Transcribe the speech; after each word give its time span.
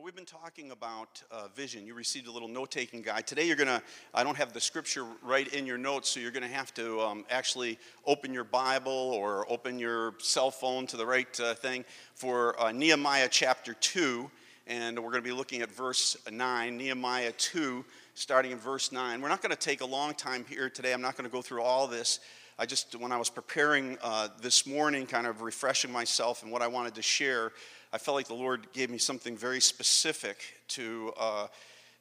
Well, 0.00 0.06
we've 0.06 0.16
been 0.16 0.24
talking 0.24 0.70
about 0.70 1.22
uh, 1.30 1.48
vision. 1.54 1.86
You 1.86 1.92
received 1.92 2.26
a 2.26 2.32
little 2.32 2.48
note 2.48 2.70
taking 2.70 3.02
guide. 3.02 3.26
Today, 3.26 3.46
you're 3.46 3.54
going 3.54 3.68
to, 3.68 3.82
I 4.14 4.24
don't 4.24 4.38
have 4.38 4.54
the 4.54 4.60
scripture 4.60 5.04
right 5.22 5.46
in 5.52 5.66
your 5.66 5.76
notes, 5.76 6.08
so 6.08 6.20
you're 6.20 6.30
going 6.30 6.42
to 6.42 6.48
have 6.48 6.72
to 6.72 7.02
um, 7.02 7.26
actually 7.28 7.78
open 8.06 8.32
your 8.32 8.44
Bible 8.44 8.90
or 8.90 9.44
open 9.52 9.78
your 9.78 10.14
cell 10.16 10.50
phone 10.50 10.86
to 10.86 10.96
the 10.96 11.04
right 11.04 11.38
uh, 11.38 11.52
thing 11.52 11.84
for 12.14 12.58
uh, 12.58 12.72
Nehemiah 12.72 13.28
chapter 13.30 13.74
2. 13.74 14.30
And 14.66 14.98
we're 14.98 15.10
going 15.10 15.22
to 15.22 15.28
be 15.28 15.36
looking 15.36 15.60
at 15.60 15.70
verse 15.70 16.16
9, 16.32 16.78
Nehemiah 16.78 17.32
2, 17.32 17.84
starting 18.14 18.52
in 18.52 18.58
verse 18.58 18.92
9. 18.92 19.20
We're 19.20 19.28
not 19.28 19.42
going 19.42 19.54
to 19.54 19.58
take 19.58 19.82
a 19.82 19.86
long 19.86 20.14
time 20.14 20.46
here 20.48 20.70
today. 20.70 20.94
I'm 20.94 21.02
not 21.02 21.18
going 21.18 21.28
to 21.28 21.32
go 21.32 21.42
through 21.42 21.60
all 21.60 21.86
this. 21.86 22.20
I 22.58 22.64
just, 22.64 22.94
when 22.94 23.12
I 23.12 23.18
was 23.18 23.28
preparing 23.28 23.98
uh, 24.02 24.28
this 24.40 24.66
morning, 24.66 25.04
kind 25.04 25.26
of 25.26 25.42
refreshing 25.42 25.92
myself 25.92 26.42
and 26.42 26.50
what 26.50 26.62
I 26.62 26.68
wanted 26.68 26.94
to 26.94 27.02
share, 27.02 27.52
I 27.92 27.98
felt 27.98 28.14
like 28.14 28.28
the 28.28 28.34
Lord 28.34 28.72
gave 28.72 28.88
me 28.88 28.98
something 28.98 29.36
very 29.36 29.60
specific 29.60 30.38
to, 30.68 31.12
uh, 31.18 31.46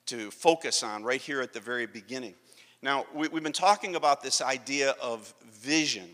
to 0.05 0.29
focus 0.29 0.83
on 0.83 1.03
right 1.03 1.19
here 1.19 1.41
at 1.41 1.51
the 1.51 1.59
very 1.59 1.87
beginning. 1.87 2.35
Now, 2.81 3.05
we, 3.13 3.27
we've 3.27 3.43
been 3.43 3.51
talking 3.51 3.95
about 3.95 4.21
this 4.21 4.41
idea 4.41 4.91
of 5.01 5.33
vision. 5.51 6.09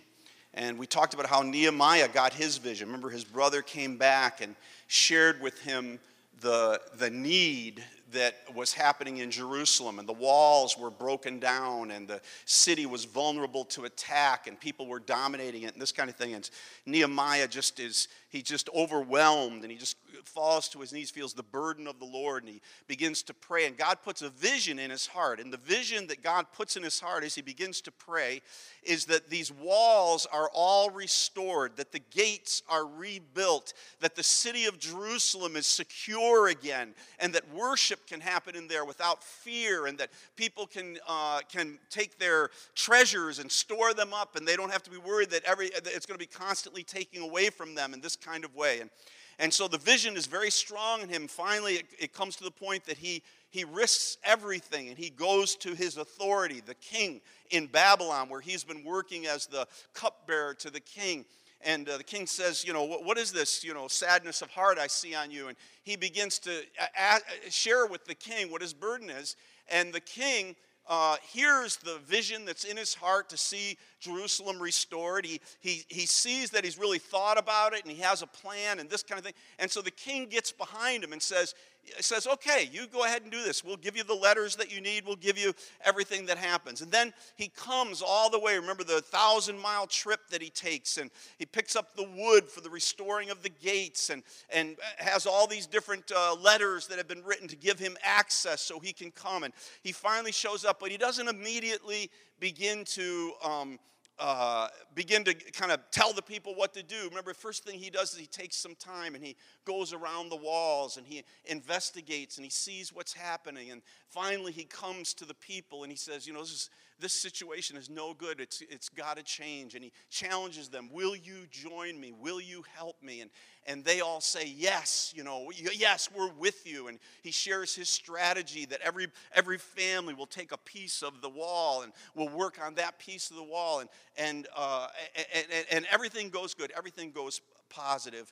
And 0.53 0.79
we 0.79 0.87
talked 0.87 1.13
about 1.13 1.25
how 1.25 1.41
Nehemiah 1.41 2.07
got 2.07 2.33
his 2.33 2.57
vision. 2.57 2.87
Remember, 2.87 3.09
his 3.09 3.25
brother 3.25 3.61
came 3.61 3.97
back 3.97 4.39
and 4.39 4.55
shared 4.87 5.41
with 5.41 5.59
him 5.59 5.99
the, 6.39 6.79
the 6.97 7.09
need 7.09 7.83
that 8.13 8.35
was 8.53 8.71
happening 8.71 9.17
in 9.17 9.29
Jerusalem, 9.29 9.99
and 9.99 10.07
the 10.07 10.13
walls 10.13 10.77
were 10.77 10.89
broken 10.89 11.39
down, 11.39 11.91
and 11.91 12.07
the 12.07 12.21
city 12.45 12.85
was 12.85 13.03
vulnerable 13.03 13.65
to 13.65 13.83
attack, 13.83 14.47
and 14.47 14.57
people 14.57 14.87
were 14.87 14.99
dominating 14.99 15.63
it, 15.63 15.73
and 15.73 15.81
this 15.81 15.91
kind 15.91 16.09
of 16.09 16.15
thing. 16.15 16.33
And 16.33 16.49
Nehemiah 16.85 17.47
just 17.47 17.79
is, 17.79 18.07
he 18.35 18.41
just 18.41 18.69
overwhelmed, 18.75 19.63
and 19.63 19.71
he 19.71 19.77
just 19.77 19.95
falls 20.25 20.67
to 20.69 20.79
his 20.79 20.91
knees, 20.91 21.09
feels 21.09 21.33
the 21.33 21.43
burden 21.43 21.87
of 21.87 21.99
the 21.99 22.05
Lord, 22.05 22.43
and 22.43 22.51
he 22.51 22.61
begins 22.87 23.23
to 23.23 23.33
pray. 23.33 23.65
And 23.65 23.77
God 23.77 23.99
puts 24.03 24.21
a 24.21 24.29
vision 24.29 24.77
in 24.77 24.91
his 24.91 25.07
heart. 25.07 25.39
And 25.39 25.53
the 25.53 25.57
vision 25.57 26.07
that 26.07 26.21
God 26.21 26.47
puts 26.53 26.75
in 26.75 26.83
his 26.83 26.99
heart 26.99 27.23
as 27.23 27.35
he 27.35 27.41
begins 27.41 27.79
to 27.81 27.91
pray 27.91 28.41
is 28.83 29.05
that 29.05 29.29
these 29.29 29.51
walls 29.51 30.27
are 30.31 30.49
all 30.53 30.89
restored, 30.89 31.77
that 31.77 31.91
the 31.91 32.01
gates 32.11 32.61
are 32.69 32.85
rebuilt, 32.85 33.73
that 34.01 34.15
the 34.15 34.23
city 34.23 34.65
of 34.65 34.79
Jerusalem 34.79 35.55
is 35.55 35.65
secure 35.65 36.47
again, 36.47 36.93
and 37.19 37.33
that 37.33 37.53
worship 37.53 38.05
can 38.05 38.19
happen 38.19 38.55
in 38.55 38.67
there 38.67 38.85
without 38.85 39.23
fear, 39.23 39.87
and 39.87 39.97
that 39.97 40.11
people 40.35 40.67
can, 40.67 40.97
uh, 41.07 41.39
can 41.49 41.79
take 41.89 42.19
their 42.19 42.49
treasures 42.75 43.39
and 43.39 43.49
store 43.49 43.93
them 43.93 44.13
up, 44.13 44.35
and 44.35 44.45
they 44.45 44.55
don't 44.55 44.71
have 44.71 44.83
to 44.83 44.91
be 44.91 44.97
worried 44.97 45.29
that 45.29 45.43
every, 45.45 45.69
that 45.69 45.87
it's 45.87 46.05
going 46.05 46.19
to 46.19 46.23
be 46.23 46.25
constantly 46.25 46.83
taken 46.83 47.21
away 47.21 47.49
from 47.49 47.73
them 47.75 47.93
in 47.93 48.01
this 48.01 48.15
kind 48.25 48.43
of 48.43 48.55
way. 48.55 48.79
And 48.81 48.89
and 49.37 49.53
so 49.53 49.67
the 49.67 49.77
vision 49.77 50.15
is 50.15 50.27
very 50.27 50.49
strong 50.49 51.01
in 51.01 51.09
him. 51.09 51.27
Finally, 51.27 51.73
it, 51.73 51.85
it, 51.99 52.13
comes 52.13 52.37
to 52.37 52.43
the 52.43 52.51
point 52.51 52.85
that 52.85 52.97
he, 52.97 53.21
he 53.49 53.65
risks 53.65 54.17
everything 54.23 54.87
and 54.87 54.97
he 54.97 55.09
goes 55.09 55.55
to 55.57 55.75
his 55.75 55.97
authority, 55.97 56.61
the 56.65 56.75
king 56.75 57.19
in 57.49 57.67
Babylon, 57.67 58.29
where 58.29 58.39
he's 58.39 58.63
been 58.63 58.83
working 58.83 59.25
as 59.25 59.45
the 59.45 59.67
cupbearer 59.93 60.53
to 60.55 60.69
the 60.69 60.79
king. 60.79 61.25
And 61.61 61.89
uh, 61.89 61.97
the 61.97 62.03
king 62.03 62.27
says, 62.27 62.63
You 62.65 62.71
know, 62.71 62.83
what, 62.83 63.03
what 63.03 63.17
is 63.17 63.33
this, 63.33 63.63
you 63.63 63.73
know, 63.73 63.89
sadness 63.89 64.41
of 64.41 64.49
heart 64.51 64.77
I 64.77 64.87
see 64.87 65.15
on 65.15 65.31
you? 65.31 65.49
And 65.49 65.57
he 65.83 65.97
begins 65.97 66.39
to 66.39 66.51
a- 66.97 67.15
a- 67.15 67.51
share 67.51 67.87
with 67.87 68.05
the 68.05 68.15
king 68.15 68.49
what 68.49 68.61
his 68.61 68.73
burden 68.73 69.09
is. 69.09 69.35
And 69.69 69.91
the 69.91 69.99
king 69.99 70.55
uh, 70.87 71.17
hears 71.21 71.77
the 71.77 71.97
vision 72.05 72.45
that's 72.45 72.63
in 72.63 72.77
his 72.77 72.93
heart 72.93 73.29
to 73.29 73.37
see 73.37 73.77
Jerusalem 73.99 74.61
restored. 74.61 75.25
He, 75.25 75.41
he, 75.59 75.83
he 75.87 76.05
sees 76.05 76.51
that 76.51 76.63
he's 76.63 76.77
really 76.77 76.99
thought 76.99 77.37
about 77.37 77.73
it 77.73 77.83
and 77.83 77.91
he 77.91 78.01
has 78.01 78.21
a 78.21 78.27
plan 78.27 78.79
and 78.79 78.89
this 78.89 79.03
kind 79.03 79.19
of 79.19 79.25
thing. 79.25 79.33
And 79.59 79.69
so 79.69 79.81
the 79.81 79.91
king 79.91 80.27
gets 80.27 80.51
behind 80.51 81.03
him 81.03 81.13
and 81.13 81.21
says, 81.21 81.55
says, 81.99 82.27
okay, 82.27 82.69
you 82.71 82.87
go 82.87 83.05
ahead 83.05 83.21
and 83.21 83.31
do 83.31 83.43
this. 83.43 83.63
We'll 83.63 83.77
give 83.77 83.95
you 83.95 84.03
the 84.03 84.15
letters 84.15 84.55
that 84.57 84.73
you 84.73 84.81
need. 84.81 85.05
We'll 85.05 85.15
give 85.15 85.37
you 85.37 85.53
everything 85.83 86.25
that 86.27 86.37
happens. 86.37 86.81
And 86.81 86.91
then 86.91 87.13
he 87.35 87.49
comes 87.49 88.01
all 88.01 88.29
the 88.29 88.39
way. 88.39 88.57
Remember 88.57 88.83
the 88.83 89.01
thousand 89.01 89.59
mile 89.59 89.87
trip 89.87 90.21
that 90.31 90.41
he 90.41 90.49
takes, 90.49 90.97
and 90.97 91.11
he 91.37 91.45
picks 91.45 91.75
up 91.75 91.95
the 91.95 92.07
wood 92.17 92.49
for 92.49 92.61
the 92.61 92.69
restoring 92.69 93.29
of 93.29 93.43
the 93.43 93.49
gates 93.49 94.09
and, 94.09 94.23
and 94.51 94.77
has 94.97 95.25
all 95.25 95.47
these 95.47 95.67
different 95.67 96.11
uh, 96.15 96.35
letters 96.35 96.87
that 96.87 96.97
have 96.97 97.07
been 97.07 97.23
written 97.23 97.47
to 97.47 97.55
give 97.55 97.79
him 97.79 97.95
access 98.03 98.61
so 98.61 98.79
he 98.79 98.93
can 98.93 99.11
come. 99.11 99.43
And 99.43 99.53
he 99.83 99.91
finally 99.91 100.31
shows 100.31 100.65
up, 100.65 100.79
but 100.79 100.91
he 100.91 100.97
doesn't 100.97 101.27
immediately 101.27 102.09
begin 102.39 102.83
to. 102.85 103.33
Um, 103.43 103.79
uh, 104.17 104.69
begin 104.93 105.25
to 105.25 105.33
kind 105.33 105.73
of 105.73 105.79
tell 105.91 106.13
the 106.13 106.21
people 106.21 106.55
what 106.55 106.73
to 106.73 106.81
do. 106.81 106.95
Remember, 107.09 107.33
first 107.33 107.65
thing 107.65 107.77
he 107.77 107.89
does 107.89 108.13
is 108.13 108.19
he 108.19 108.27
takes 108.27 108.55
some 108.55 108.75
time 108.75 109.13
and 109.13 109.21
he 109.21 109.35
goes 109.65 109.91
around 109.91 110.29
the 110.29 110.37
walls 110.37 110.95
and 110.95 111.05
he 111.05 111.23
investigates 111.45 112.37
and 112.37 112.45
he 112.45 112.49
sees 112.49 112.93
what's 112.93 113.11
happening. 113.11 113.71
And 113.71 113.81
finally, 114.07 114.53
he 114.53 114.63
comes 114.63 115.13
to 115.15 115.25
the 115.25 115.33
people 115.33 115.83
and 115.83 115.91
he 115.91 115.97
says, 115.97 116.25
You 116.25 116.33
know, 116.33 116.39
this, 116.39 116.51
is, 116.51 116.69
this 116.99 117.13
situation 117.13 117.77
is 117.77 117.89
no 117.89 118.13
good. 118.13 118.39
It's, 118.39 118.61
it's 118.69 118.89
got 118.89 119.17
to 119.17 119.23
change. 119.23 119.75
And 119.75 119.83
he 119.83 119.91
challenges 120.09 120.69
them 120.69 120.89
Will 120.91 121.15
you 121.15 121.45
join 121.51 121.99
me? 121.99 122.11
Will 122.11 122.39
you 122.39 122.63
help 122.75 123.01
me? 123.01 123.21
And, 123.21 123.29
and 123.67 123.83
they 123.83 124.01
all 124.01 124.21
say, 124.21 124.53
Yes, 124.55 125.13
you 125.15 125.23
know, 125.23 125.51
yes, 125.53 126.09
we're 126.15 126.31
with 126.33 126.65
you. 126.65 126.87
And 126.87 126.99
he 127.21 127.31
shares 127.31 127.75
his 127.75 127.89
strategy 127.89 128.65
that 128.65 128.81
every, 128.81 129.07
every 129.33 129.57
family 129.57 130.13
will 130.13 130.25
take 130.25 130.51
a 130.51 130.57
piece 130.57 131.01
of 131.01 131.21
the 131.21 131.29
wall 131.29 131.81
and 131.81 131.91
will 132.15 132.29
work 132.29 132.59
on 132.63 132.75
that 132.75 132.99
piece 132.99 133.29
of 133.29 133.35
the 133.35 133.43
wall. 133.43 133.79
And, 133.79 133.89
and, 134.17 134.47
uh, 134.55 134.87
and, 135.33 135.45
and, 135.51 135.65
and 135.71 135.87
everything 135.91 136.29
goes 136.29 136.53
good, 136.53 136.71
everything 136.75 137.11
goes 137.11 137.41
positive 137.69 138.31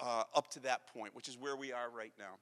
uh, 0.00 0.22
up 0.34 0.48
to 0.52 0.60
that 0.60 0.86
point, 0.92 1.14
which 1.14 1.28
is 1.28 1.36
where 1.36 1.56
we 1.56 1.72
are 1.72 1.90
right 1.90 2.12
now. 2.18 2.38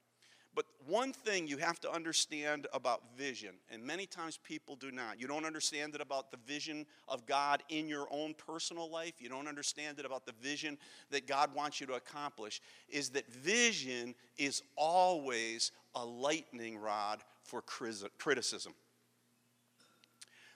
But 0.56 0.64
one 0.86 1.12
thing 1.12 1.46
you 1.46 1.58
have 1.58 1.78
to 1.80 1.92
understand 1.92 2.66
about 2.72 3.02
vision, 3.14 3.50
and 3.70 3.84
many 3.84 4.06
times 4.06 4.38
people 4.42 4.74
do 4.74 4.90
not, 4.90 5.20
you 5.20 5.28
don't 5.28 5.44
understand 5.44 5.94
it 5.94 6.00
about 6.00 6.30
the 6.30 6.38
vision 6.46 6.86
of 7.08 7.26
God 7.26 7.62
in 7.68 7.88
your 7.88 8.08
own 8.10 8.34
personal 8.34 8.90
life, 8.90 9.12
you 9.18 9.28
don't 9.28 9.48
understand 9.48 9.98
it 9.98 10.06
about 10.06 10.24
the 10.24 10.32
vision 10.40 10.78
that 11.10 11.26
God 11.26 11.54
wants 11.54 11.78
you 11.78 11.86
to 11.88 11.92
accomplish, 11.92 12.62
is 12.88 13.10
that 13.10 13.30
vision 13.30 14.14
is 14.38 14.62
always 14.76 15.72
a 15.94 16.02
lightning 16.04 16.78
rod 16.78 17.22
for 17.42 17.60
criticism. 17.60 18.72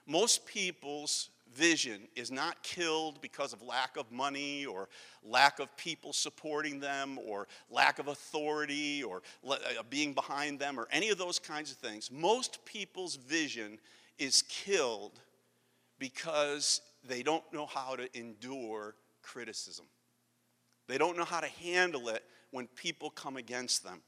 Most 0.06 0.46
people's 0.46 1.28
vision 1.54 2.08
is 2.16 2.30
not 2.30 2.62
killed 2.62 3.20
because 3.20 3.52
of 3.52 3.62
lack 3.62 3.96
of 3.96 4.10
money 4.10 4.64
or 4.66 4.88
lack 5.22 5.58
of 5.58 5.74
people 5.76 6.12
supporting 6.12 6.80
them 6.80 7.18
or 7.18 7.48
lack 7.70 7.98
of 7.98 8.08
authority 8.08 9.02
or 9.02 9.22
uh, 9.48 9.56
being 9.88 10.12
behind 10.12 10.58
them 10.58 10.78
or 10.78 10.88
any 10.90 11.10
of 11.10 11.18
those 11.18 11.38
kinds 11.38 11.70
of 11.70 11.78
things. 11.78 12.10
Most 12.10 12.64
people's 12.64 13.16
vision 13.16 13.78
is 14.18 14.42
killed 14.42 15.20
because 15.98 16.80
they 17.06 17.22
don't 17.22 17.44
know 17.52 17.66
how 17.66 17.96
to 17.96 18.18
endure 18.18 18.94
criticism. 19.22 19.86
They 20.88 20.98
don't 20.98 21.16
know 21.16 21.24
how 21.24 21.40
to 21.40 21.46
handle 21.46 22.08
it 22.08 22.24
when 22.50 22.66
people 22.68 23.10
come 23.10 23.36
against 23.36 23.84
them. 23.84 24.00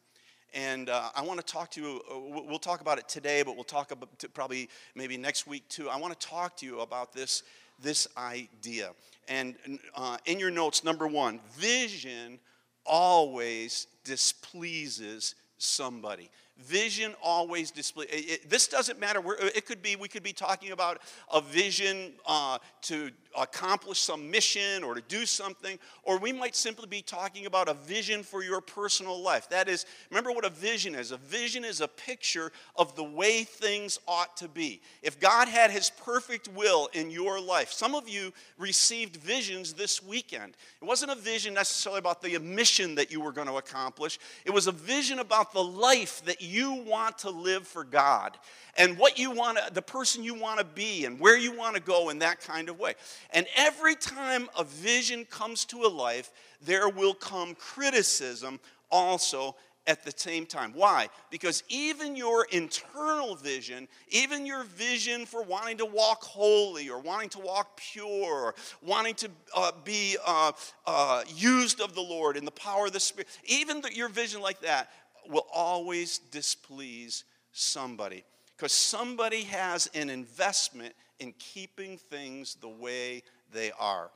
And 0.54 0.90
uh, 0.90 1.10
I 1.14 1.22
want 1.22 1.40
to 1.40 1.46
talk 1.46 1.70
to 1.72 1.80
you, 1.80 2.02
uh, 2.10 2.18
we'll 2.18 2.58
talk 2.58 2.80
about 2.80 2.98
it 2.98 3.08
today, 3.08 3.42
but 3.42 3.54
we'll 3.54 3.64
talk 3.64 3.90
about 3.90 4.10
probably 4.34 4.68
maybe 4.94 5.16
next 5.16 5.46
week 5.46 5.66
too. 5.68 5.88
I 5.88 5.96
want 5.96 6.18
to 6.18 6.26
talk 6.26 6.56
to 6.58 6.66
you 6.66 6.80
about 6.80 7.12
this, 7.12 7.42
this 7.80 8.06
idea. 8.16 8.90
And 9.28 9.54
uh, 9.94 10.18
in 10.26 10.38
your 10.38 10.50
notes, 10.50 10.84
number 10.84 11.06
one, 11.06 11.40
vision 11.56 12.38
always 12.84 13.86
displeases 14.04 15.36
somebody. 15.56 16.30
Vision 16.62 17.14
always 17.22 17.70
display. 17.70 18.06
This 18.48 18.68
doesn't 18.68 18.98
matter. 19.00 19.20
Where, 19.20 19.36
it 19.38 19.66
could 19.66 19.82
be. 19.82 19.96
We 19.96 20.08
could 20.08 20.22
be 20.22 20.32
talking 20.32 20.72
about 20.72 21.00
a 21.32 21.40
vision 21.40 22.12
uh, 22.26 22.58
to 22.82 23.10
accomplish 23.36 23.98
some 23.98 24.30
mission 24.30 24.84
or 24.84 24.94
to 24.94 25.00
do 25.02 25.24
something, 25.24 25.78
or 26.02 26.18
we 26.18 26.32
might 26.32 26.54
simply 26.54 26.86
be 26.86 27.02
talking 27.02 27.46
about 27.46 27.68
a 27.68 27.74
vision 27.74 28.22
for 28.22 28.42
your 28.42 28.60
personal 28.60 29.20
life. 29.20 29.48
That 29.48 29.68
is, 29.68 29.86
remember 30.10 30.32
what 30.32 30.44
a 30.44 30.50
vision 30.50 30.94
is. 30.94 31.12
A 31.12 31.16
vision 31.16 31.64
is 31.64 31.80
a 31.80 31.88
picture 31.88 32.52
of 32.76 32.94
the 32.94 33.04
way 33.04 33.44
things 33.44 33.98
ought 34.06 34.36
to 34.36 34.48
be. 34.48 34.80
If 35.02 35.18
God 35.18 35.48
had 35.48 35.70
His 35.70 35.90
perfect 35.90 36.48
will 36.48 36.88
in 36.92 37.10
your 37.10 37.40
life, 37.40 37.72
some 37.72 37.94
of 37.94 38.08
you 38.08 38.32
received 38.58 39.16
visions 39.16 39.72
this 39.72 40.02
weekend. 40.02 40.54
It 40.80 40.84
wasn't 40.84 41.12
a 41.12 41.16
vision 41.16 41.54
necessarily 41.54 41.98
about 41.98 42.22
the 42.22 42.38
mission 42.38 42.94
that 42.96 43.10
you 43.10 43.20
were 43.20 43.32
going 43.32 43.48
to 43.48 43.56
accomplish. 43.56 44.18
It 44.44 44.50
was 44.50 44.66
a 44.66 44.72
vision 44.72 45.18
about 45.18 45.52
the 45.52 45.64
life 45.64 46.22
that 46.26 46.42
you 46.42 46.51
want 46.60 47.18
to 47.18 47.30
live 47.30 47.66
for 47.66 47.84
God 47.84 48.38
and 48.76 48.98
what 48.98 49.18
you 49.18 49.30
want 49.30 49.58
to, 49.58 49.72
the 49.72 49.82
person 49.82 50.22
you 50.22 50.34
want 50.34 50.58
to 50.58 50.64
be 50.64 51.04
and 51.04 51.18
where 51.20 51.36
you 51.36 51.56
want 51.56 51.76
to 51.76 51.82
go 51.82 52.08
in 52.10 52.18
that 52.20 52.40
kind 52.40 52.68
of 52.68 52.78
way. 52.78 52.94
And 53.30 53.46
every 53.56 53.94
time 53.94 54.48
a 54.58 54.64
vision 54.64 55.24
comes 55.24 55.64
to 55.66 55.82
a 55.82 55.88
life, 55.88 56.30
there 56.64 56.88
will 56.88 57.14
come 57.14 57.54
criticism 57.54 58.60
also 58.90 59.56
at 59.86 60.04
the 60.04 60.12
same 60.14 60.46
time. 60.46 60.72
Why? 60.74 61.08
Because 61.30 61.64
even 61.68 62.14
your 62.14 62.46
internal 62.52 63.34
vision, 63.34 63.88
even 64.10 64.46
your 64.46 64.62
vision 64.64 65.26
for 65.26 65.42
wanting 65.42 65.78
to 65.78 65.86
walk 65.86 66.22
holy 66.22 66.88
or 66.88 67.00
wanting 67.00 67.30
to 67.30 67.40
walk 67.40 67.76
pure 67.76 68.06
or 68.06 68.54
wanting 68.80 69.14
to 69.16 69.30
uh, 69.56 69.72
be 69.84 70.16
uh, 70.24 70.52
uh, 70.86 71.24
used 71.34 71.80
of 71.80 71.94
the 71.94 72.00
Lord 72.00 72.36
in 72.36 72.44
the 72.44 72.52
power 72.52 72.86
of 72.86 72.92
the 72.92 73.00
Spirit, 73.00 73.28
even 73.44 73.80
the, 73.80 73.92
your 73.94 74.08
vision 74.08 74.40
like 74.40 74.60
that 74.60 74.90
will 75.28 75.46
always 75.52 76.18
displease 76.18 77.24
somebody 77.52 78.24
because 78.56 78.72
somebody 78.72 79.42
has 79.42 79.88
an 79.94 80.08
investment 80.08 80.94
in 81.18 81.32
keeping 81.38 81.98
things 81.98 82.56
the 82.56 82.68
way 82.68 83.22
they 83.52 83.72
are. 83.78 84.10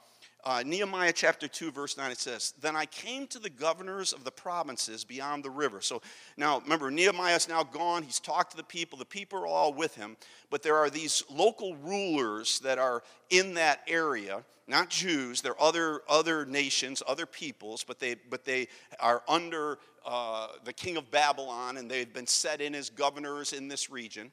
Uh, 0.44 0.62
Nehemiah 0.64 1.12
chapter 1.12 1.48
2, 1.48 1.72
verse 1.72 1.96
9, 1.96 2.12
it 2.12 2.18
says, 2.18 2.54
Then 2.60 2.76
I 2.76 2.86
came 2.86 3.26
to 3.28 3.40
the 3.40 3.50
governors 3.50 4.12
of 4.12 4.22
the 4.22 4.30
provinces 4.30 5.02
beyond 5.02 5.42
the 5.42 5.50
river. 5.50 5.80
So 5.80 6.00
now, 6.36 6.60
remember, 6.60 6.88
Nehemiah's 6.88 7.48
now 7.48 7.64
gone. 7.64 8.04
He's 8.04 8.20
talked 8.20 8.52
to 8.52 8.56
the 8.56 8.62
people. 8.62 8.96
The 8.96 9.04
people 9.04 9.40
are 9.40 9.46
all 9.48 9.72
with 9.72 9.96
him. 9.96 10.16
But 10.48 10.62
there 10.62 10.76
are 10.76 10.88
these 10.88 11.24
local 11.28 11.74
rulers 11.74 12.60
that 12.60 12.78
are 12.78 13.02
in 13.30 13.54
that 13.54 13.80
area, 13.88 14.44
not 14.68 14.88
Jews. 14.88 15.42
They're 15.42 15.60
other, 15.60 16.02
other 16.08 16.46
nations, 16.46 17.02
other 17.08 17.26
peoples, 17.26 17.82
but 17.82 17.98
they, 17.98 18.14
but 18.30 18.44
they 18.44 18.68
are 19.00 19.24
under 19.26 19.78
uh, 20.06 20.48
the 20.64 20.72
king 20.72 20.96
of 20.96 21.10
Babylon, 21.10 21.76
and 21.76 21.90
they've 21.90 22.12
been 22.12 22.26
set 22.26 22.60
in 22.60 22.74
as 22.74 22.88
governors 22.88 23.52
in 23.52 23.68
this 23.68 23.90
region. 23.90 24.30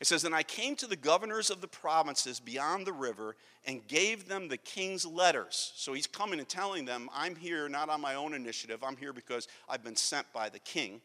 It 0.00 0.06
says, 0.06 0.24
And 0.24 0.34
I 0.34 0.42
came 0.42 0.76
to 0.76 0.86
the 0.86 0.96
governors 0.96 1.50
of 1.50 1.60
the 1.60 1.68
provinces 1.68 2.40
beyond 2.40 2.86
the 2.86 2.92
river 2.92 3.36
and 3.66 3.86
gave 3.86 4.26
them 4.26 4.48
the 4.48 4.56
king's 4.56 5.04
letters. 5.04 5.72
So 5.76 5.92
he's 5.92 6.06
coming 6.06 6.38
and 6.38 6.48
telling 6.48 6.86
them, 6.86 7.10
I'm 7.14 7.36
here 7.36 7.68
not 7.68 7.90
on 7.90 8.00
my 8.00 8.14
own 8.14 8.32
initiative, 8.32 8.82
I'm 8.82 8.96
here 8.96 9.12
because 9.12 9.46
I've 9.68 9.84
been 9.84 9.96
sent 9.96 10.32
by 10.32 10.48
the 10.48 10.58
king. 10.58 11.02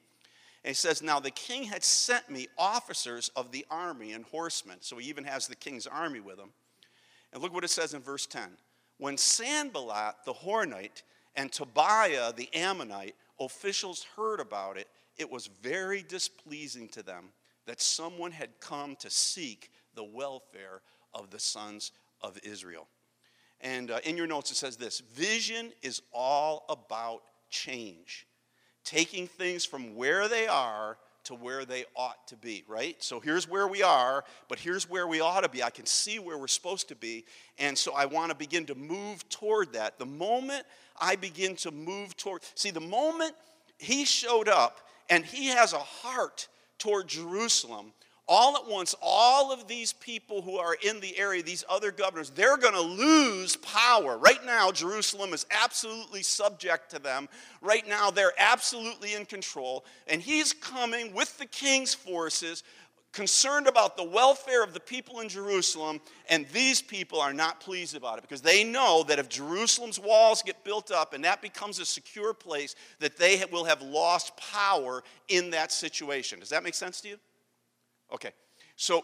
And 0.63 0.69
he 0.69 0.73
says, 0.73 1.03
Now 1.03 1.19
the 1.19 1.31
king 1.31 1.63
had 1.63 1.83
sent 1.83 2.29
me 2.29 2.47
officers 2.57 3.29
of 3.35 3.51
the 3.51 3.65
army 3.69 4.13
and 4.13 4.23
horsemen. 4.23 4.77
So 4.79 4.97
he 4.97 5.09
even 5.09 5.25
has 5.25 5.47
the 5.47 5.57
king's 5.57 5.87
army 5.87 6.21
with 6.21 6.39
him. 6.39 6.49
And 7.33 7.43
look 7.43 7.53
what 7.53 7.65
it 7.65 7.69
says 7.69 7.93
in 7.93 8.01
verse 8.01 8.25
10. 8.25 8.43
When 8.97 9.17
Sanballat 9.17 10.15
the 10.25 10.33
Horonite 10.33 11.03
and 11.35 11.51
Tobiah 11.51 12.31
the 12.33 12.49
Ammonite 12.53 13.15
officials 13.39 14.05
heard 14.15 14.39
about 14.39 14.77
it, 14.77 14.87
it 15.17 15.29
was 15.29 15.47
very 15.47 16.03
displeasing 16.03 16.87
to 16.89 17.03
them 17.03 17.29
that 17.65 17.81
someone 17.81 18.31
had 18.31 18.59
come 18.59 18.95
to 18.97 19.09
seek 19.09 19.71
the 19.95 20.03
welfare 20.03 20.81
of 21.13 21.29
the 21.29 21.39
sons 21.39 21.91
of 22.21 22.37
Israel. 22.43 22.87
And 23.61 23.91
uh, 23.91 23.99
in 24.03 24.17
your 24.17 24.27
notes, 24.27 24.51
it 24.51 24.55
says 24.55 24.77
this 24.77 24.99
Vision 24.99 25.71
is 25.81 26.01
all 26.13 26.65
about 26.69 27.23
change, 27.49 28.27
taking 28.83 29.27
things 29.27 29.65
from 29.65 29.95
where 29.95 30.27
they 30.27 30.47
are 30.47 30.97
to 31.25 31.35
where 31.35 31.65
they 31.65 31.85
ought 31.95 32.27
to 32.27 32.35
be, 32.35 32.63
right? 32.67 33.01
So 33.03 33.19
here's 33.19 33.49
where 33.49 33.67
we 33.67 33.83
are, 33.83 34.23
but 34.47 34.59
here's 34.59 34.89
where 34.89 35.07
we 35.07 35.19
ought 35.19 35.41
to 35.41 35.49
be. 35.49 35.63
I 35.63 35.69
can 35.69 35.85
see 35.85 36.19
where 36.19 36.37
we're 36.37 36.47
supposed 36.47 36.87
to 36.89 36.95
be. 36.95 37.25
And 37.57 37.77
so 37.77 37.93
I 37.93 38.05
want 38.05 38.31
to 38.31 38.35
begin 38.35 38.65
to 38.67 38.75
move 38.75 39.27
toward 39.29 39.73
that. 39.73 39.99
The 39.99 40.05
moment 40.05 40.63
I 40.99 41.15
begin 41.15 41.55
to 41.57 41.71
move 41.71 42.15
toward, 42.15 42.41
see, 42.55 42.71
the 42.71 42.79
moment 42.79 43.33
he 43.77 44.05
showed 44.05 44.47
up 44.47 44.87
and 45.09 45.25
he 45.25 45.47
has 45.47 45.73
a 45.73 45.79
heart 45.79 46.47
toward 46.77 47.07
Jerusalem, 47.07 47.93
all 48.27 48.55
at 48.55 48.67
once, 48.67 48.95
all 49.01 49.51
of 49.51 49.67
these 49.67 49.93
people 49.93 50.41
who 50.41 50.57
are 50.57 50.75
in 50.81 50.99
the 50.99 51.17
area, 51.17 51.43
these 51.43 51.63
other 51.69 51.91
governors, 51.91 52.31
they're 52.31 52.57
going 52.57 52.73
to 52.73 52.81
lose 52.81 53.55
power. 53.57 54.17
Right 54.17 54.43
now, 54.43 54.71
Jerusalem 54.71 55.33
is 55.33 55.45
absolutely 55.51 56.23
subject 56.23 56.89
to 56.91 56.99
them. 56.99 57.29
Right 57.61 57.87
now, 57.87 58.09
they're 58.09 58.33
absolutely 58.39 59.13
in 59.13 59.25
control. 59.25 59.85
And 60.07 60.21
he's 60.21 60.53
coming 60.53 61.13
with 61.13 61.37
the 61.37 61.45
king's 61.45 61.93
forces, 61.93 62.63
concerned 63.11 63.67
about 63.67 63.95
the 63.95 64.03
welfare 64.03 64.63
of 64.63 64.73
the 64.73 64.79
people 64.79 65.19
in 65.19 65.29
Jerusalem. 65.29 66.01
And 66.27 66.47
these 66.47 66.81
people 66.81 67.21
are 67.21 67.33
not 67.33 67.59
pleased 67.59 67.95
about 67.95 68.17
it 68.17 68.23
because 68.23 68.41
they 68.41 68.63
know 68.63 69.03
that 69.07 69.19
if 69.19 69.29
Jerusalem's 69.29 69.99
walls 69.99 70.41
get 70.41 70.63
built 70.63 70.89
up 70.89 71.13
and 71.13 71.23
that 71.25 71.43
becomes 71.43 71.77
a 71.77 71.85
secure 71.85 72.33
place, 72.33 72.75
that 72.99 73.17
they 73.17 73.43
will 73.51 73.65
have 73.65 73.83
lost 73.83 74.35
power 74.35 75.03
in 75.27 75.51
that 75.51 75.71
situation. 75.71 76.39
Does 76.39 76.49
that 76.49 76.63
make 76.63 76.73
sense 76.73 77.01
to 77.01 77.09
you? 77.09 77.19
Okay, 78.15 78.31
so, 78.77 79.03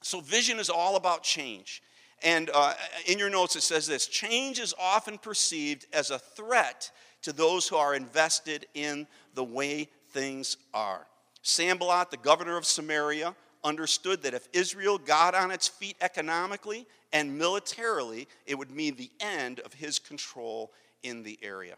so 0.00 0.20
vision 0.20 0.60
is 0.60 0.70
all 0.70 0.94
about 0.94 1.24
change. 1.24 1.82
And 2.22 2.50
uh, 2.54 2.74
in 3.08 3.18
your 3.18 3.30
notes, 3.30 3.56
it 3.56 3.62
says 3.62 3.88
this 3.88 4.06
change 4.06 4.60
is 4.60 4.72
often 4.80 5.18
perceived 5.18 5.86
as 5.92 6.10
a 6.10 6.20
threat 6.20 6.92
to 7.22 7.32
those 7.32 7.66
who 7.66 7.74
are 7.74 7.96
invested 7.96 8.66
in 8.74 9.08
the 9.34 9.42
way 9.42 9.88
things 10.10 10.56
are. 10.72 11.04
Sanballat, 11.42 12.12
the 12.12 12.16
governor 12.16 12.56
of 12.56 12.64
Samaria, 12.64 13.34
understood 13.64 14.22
that 14.22 14.34
if 14.34 14.48
Israel 14.52 14.98
got 14.98 15.34
on 15.34 15.50
its 15.50 15.66
feet 15.66 15.96
economically 16.00 16.86
and 17.12 17.36
militarily, 17.36 18.28
it 18.46 18.56
would 18.56 18.70
mean 18.70 18.94
the 18.94 19.10
end 19.18 19.58
of 19.60 19.74
his 19.74 19.98
control 19.98 20.70
in 21.02 21.24
the 21.24 21.40
area. 21.42 21.74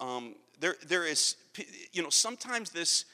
Um, 0.00 0.36
there, 0.60 0.76
there 0.86 1.06
is, 1.06 1.36
you 1.92 2.02
know, 2.02 2.08
sometimes 2.08 2.70
this 2.70 3.04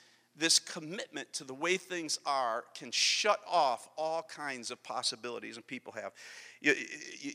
this 0.40 0.58
commitment 0.58 1.32
to 1.34 1.44
the 1.44 1.54
way 1.54 1.76
things 1.76 2.18
are 2.26 2.64
can 2.74 2.90
shut 2.90 3.38
off 3.48 3.88
all 3.96 4.22
kinds 4.22 4.72
of 4.72 4.82
possibilities 4.82 5.54
and 5.54 5.66
people 5.66 5.92
have. 5.92 6.12
You, 6.60 6.74
you, 7.20 7.32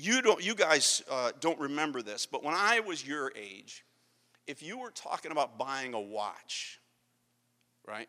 you 0.00 0.22
don't 0.22 0.42
you 0.42 0.54
guys 0.54 1.02
uh, 1.10 1.32
don't 1.40 1.58
remember 1.58 2.02
this 2.02 2.24
but 2.24 2.44
when 2.44 2.54
i 2.54 2.80
was 2.80 3.06
your 3.06 3.32
age 3.36 3.84
if 4.46 4.62
you 4.62 4.78
were 4.78 4.90
talking 4.90 5.32
about 5.32 5.58
buying 5.58 5.92
a 5.92 6.00
watch 6.00 6.78
right 7.86 8.08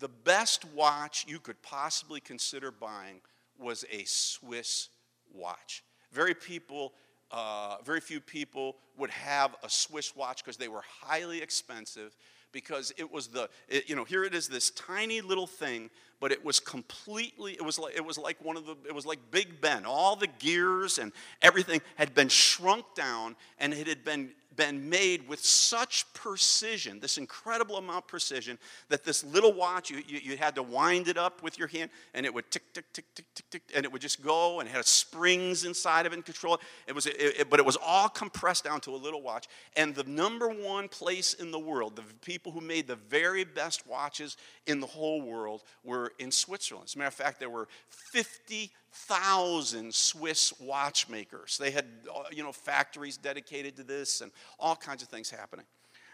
the 0.00 0.08
best 0.08 0.64
watch 0.74 1.24
you 1.28 1.38
could 1.38 1.60
possibly 1.62 2.20
consider 2.20 2.70
buying 2.70 3.20
was 3.58 3.84
a 3.92 4.04
swiss 4.04 4.88
watch. 5.32 5.84
Very 6.12 6.34
people 6.34 6.94
uh, 7.32 7.76
very 7.84 8.00
few 8.00 8.20
people 8.20 8.74
would 8.96 9.10
have 9.10 9.54
a 9.62 9.70
swiss 9.70 10.16
watch 10.16 10.42
because 10.42 10.56
they 10.56 10.66
were 10.66 10.82
highly 11.00 11.40
expensive 11.40 12.16
because 12.52 12.92
it 12.96 13.10
was 13.10 13.28
the 13.28 13.48
it, 13.68 13.88
you 13.88 13.96
know 13.96 14.04
here 14.04 14.24
it 14.24 14.34
is 14.34 14.48
this 14.48 14.70
tiny 14.70 15.20
little 15.20 15.46
thing 15.46 15.90
but 16.20 16.32
it 16.32 16.44
was 16.44 16.60
completely 16.60 17.52
it 17.52 17.64
was 17.64 17.78
like 17.78 17.96
it 17.96 18.04
was 18.04 18.18
like 18.18 18.36
one 18.44 18.56
of 18.56 18.66
the 18.66 18.76
it 18.86 18.94
was 18.94 19.06
like 19.06 19.18
big 19.30 19.60
ben. 19.60 19.86
All 19.86 20.16
the 20.16 20.26
gears 20.26 20.98
and 20.98 21.12
everything 21.40 21.80
had 21.96 22.14
been 22.14 22.28
shrunk 22.28 22.84
down 22.94 23.36
and 23.58 23.72
it 23.72 23.86
had 23.86 24.04
been 24.04 24.30
been 24.56 24.88
made 24.88 25.28
with 25.28 25.44
such 25.44 26.12
precision, 26.12 26.98
this 27.00 27.18
incredible 27.18 27.76
amount 27.76 27.98
of 27.98 28.06
precision, 28.08 28.58
that 28.88 29.04
this 29.04 29.22
little 29.24 29.52
watch, 29.52 29.90
you, 29.90 30.02
you, 30.06 30.18
you, 30.22 30.36
had 30.36 30.54
to 30.56 30.62
wind 30.62 31.08
it 31.08 31.16
up 31.16 31.42
with 31.42 31.58
your 31.58 31.68
hand, 31.68 31.90
and 32.14 32.26
it 32.26 32.34
would 32.34 32.50
tick, 32.50 32.62
tick, 32.72 32.84
tick, 32.92 33.04
tick, 33.14 33.26
tick, 33.34 33.50
tick, 33.50 33.62
and 33.74 33.84
it 33.84 33.92
would 33.92 34.02
just 34.02 34.22
go, 34.22 34.60
and 34.60 34.68
it 34.68 34.72
had 34.72 34.84
springs 34.84 35.64
inside 35.64 36.04
of 36.04 36.12
it 36.12 36.16
and 36.16 36.24
control 36.24 36.58
it. 36.86 36.94
was, 36.94 37.06
it, 37.06 37.16
it 37.18 37.50
but 37.50 37.60
it 37.60 37.66
was 37.66 37.78
all 37.84 38.08
compressed 38.08 38.64
down 38.64 38.80
to 38.80 38.94
a 38.94 38.96
little 38.96 39.22
watch. 39.22 39.46
And 39.76 39.94
the 39.94 40.04
number 40.04 40.48
one 40.48 40.88
place 40.88 41.34
in 41.34 41.52
the 41.52 41.58
world, 41.58 41.96
the 41.96 42.02
people 42.24 42.50
who 42.50 42.60
made 42.60 42.86
the 42.86 42.96
very 42.96 43.44
best 43.44 43.86
watches 43.86 44.36
in 44.66 44.80
the 44.80 44.86
whole 44.86 45.22
world 45.22 45.62
were 45.84 46.12
in 46.18 46.32
Switzerland. 46.32 46.86
As 46.88 46.94
a 46.96 46.98
matter 46.98 47.08
of 47.08 47.14
fact, 47.14 47.38
there 47.38 47.50
were 47.50 47.68
50 47.88 48.72
thousand 48.92 49.94
Swiss 49.94 50.52
watchmakers. 50.60 51.58
They 51.58 51.70
had, 51.70 51.86
uh, 52.14 52.24
you 52.30 52.42
know, 52.42 52.52
factories 52.52 53.16
dedicated 53.16 53.76
to 53.76 53.82
this 53.82 54.20
and 54.20 54.32
all 54.58 54.76
kinds 54.76 55.02
of 55.02 55.08
things 55.08 55.30
happening. 55.30 55.66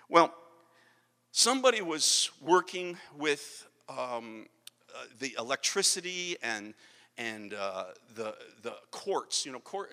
Well, 0.08 0.32
somebody 1.32 1.82
was 1.82 2.30
working 2.40 2.96
with 3.16 3.66
um, 3.88 4.46
uh, 4.94 5.04
the 5.18 5.34
electricity 5.38 6.36
and 6.42 6.74
and 7.18 7.54
uh, 7.54 7.84
the, 8.14 8.34
the 8.62 8.74
quartz, 8.90 9.46
you 9.46 9.52
know, 9.52 9.62
uh, 9.72 9.78
uh, 9.78 9.84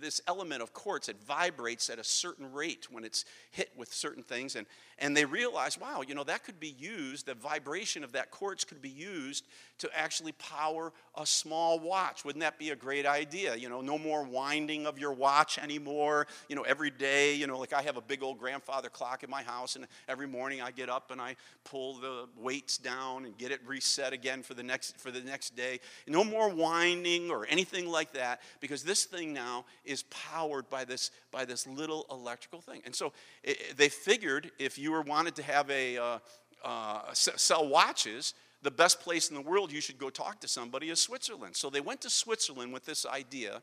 this 0.00 0.22
element 0.26 0.62
of 0.62 0.72
quartz, 0.72 1.08
it 1.08 1.16
vibrates 1.26 1.90
at 1.90 1.98
a 1.98 2.04
certain 2.04 2.50
rate 2.50 2.86
when 2.90 3.04
it's 3.04 3.24
hit 3.50 3.70
with 3.76 3.92
certain 3.92 4.22
things. 4.22 4.56
And, 4.56 4.66
and 4.98 5.16
they 5.16 5.24
realized, 5.24 5.80
wow, 5.80 6.02
you 6.06 6.14
know, 6.14 6.24
that 6.24 6.44
could 6.44 6.58
be 6.58 6.74
used, 6.78 7.26
the 7.26 7.34
vibration 7.34 8.04
of 8.04 8.12
that 8.12 8.30
quartz 8.30 8.64
could 8.64 8.80
be 8.80 8.88
used 8.88 9.46
to 9.78 9.90
actually 9.94 10.32
power 10.32 10.92
a 11.16 11.26
small 11.26 11.78
watch. 11.78 12.24
Wouldn't 12.24 12.40
that 12.42 12.58
be 12.58 12.70
a 12.70 12.76
great 12.76 13.04
idea? 13.04 13.56
You 13.56 13.68
know, 13.68 13.80
no 13.80 13.98
more 13.98 14.22
winding 14.22 14.86
of 14.86 14.98
your 14.98 15.12
watch 15.12 15.58
anymore. 15.58 16.26
You 16.48 16.56
know, 16.56 16.62
every 16.62 16.90
day, 16.90 17.34
you 17.34 17.46
know, 17.46 17.58
like 17.58 17.72
I 17.72 17.82
have 17.82 17.96
a 17.96 18.00
big 18.00 18.22
old 18.22 18.38
grandfather 18.38 18.88
clock 18.88 19.24
in 19.24 19.30
my 19.30 19.42
house, 19.42 19.76
and 19.76 19.86
every 20.08 20.28
morning 20.28 20.62
I 20.62 20.70
get 20.70 20.88
up 20.88 21.10
and 21.10 21.20
I 21.20 21.36
pull 21.64 21.94
the 21.94 22.28
weights 22.36 22.78
down 22.78 23.24
and 23.24 23.36
get 23.36 23.50
it 23.50 23.60
reset 23.66 24.12
again 24.12 24.42
for 24.42 24.54
the 24.54 24.62
next, 24.62 24.98
for 24.98 25.10
the 25.10 25.20
next 25.20 25.56
day. 25.56 25.80
No 26.06 26.22
more 26.22 26.48
winding 26.62 27.30
or 27.30 27.46
anything 27.48 27.86
like 27.86 28.12
that 28.12 28.40
because 28.60 28.82
this 28.82 29.04
thing 29.04 29.32
now 29.32 29.64
is 29.84 30.04
powered 30.04 30.68
by 30.70 30.84
this, 30.84 31.10
by 31.30 31.44
this 31.44 31.66
little 31.66 32.06
electrical 32.10 32.60
thing. 32.60 32.80
And 32.84 32.94
so 32.94 33.12
it, 33.42 33.76
they 33.76 33.88
figured 33.88 34.50
if 34.58 34.78
you 34.78 34.92
were 34.92 35.02
wanted 35.02 35.34
to 35.36 35.42
have 35.42 35.68
a, 35.70 35.98
uh, 35.98 36.18
uh, 36.64 37.00
sell 37.12 37.68
watches, 37.68 38.34
the 38.62 38.70
best 38.70 39.00
place 39.00 39.28
in 39.28 39.34
the 39.34 39.42
world 39.42 39.72
you 39.72 39.80
should 39.80 39.98
go 39.98 40.08
talk 40.08 40.40
to 40.40 40.48
somebody 40.48 40.88
is 40.88 41.00
Switzerland. 41.00 41.56
So 41.56 41.68
they 41.68 41.80
went 41.80 42.00
to 42.02 42.10
Switzerland 42.10 42.72
with 42.72 42.84
this 42.84 43.04
idea 43.04 43.62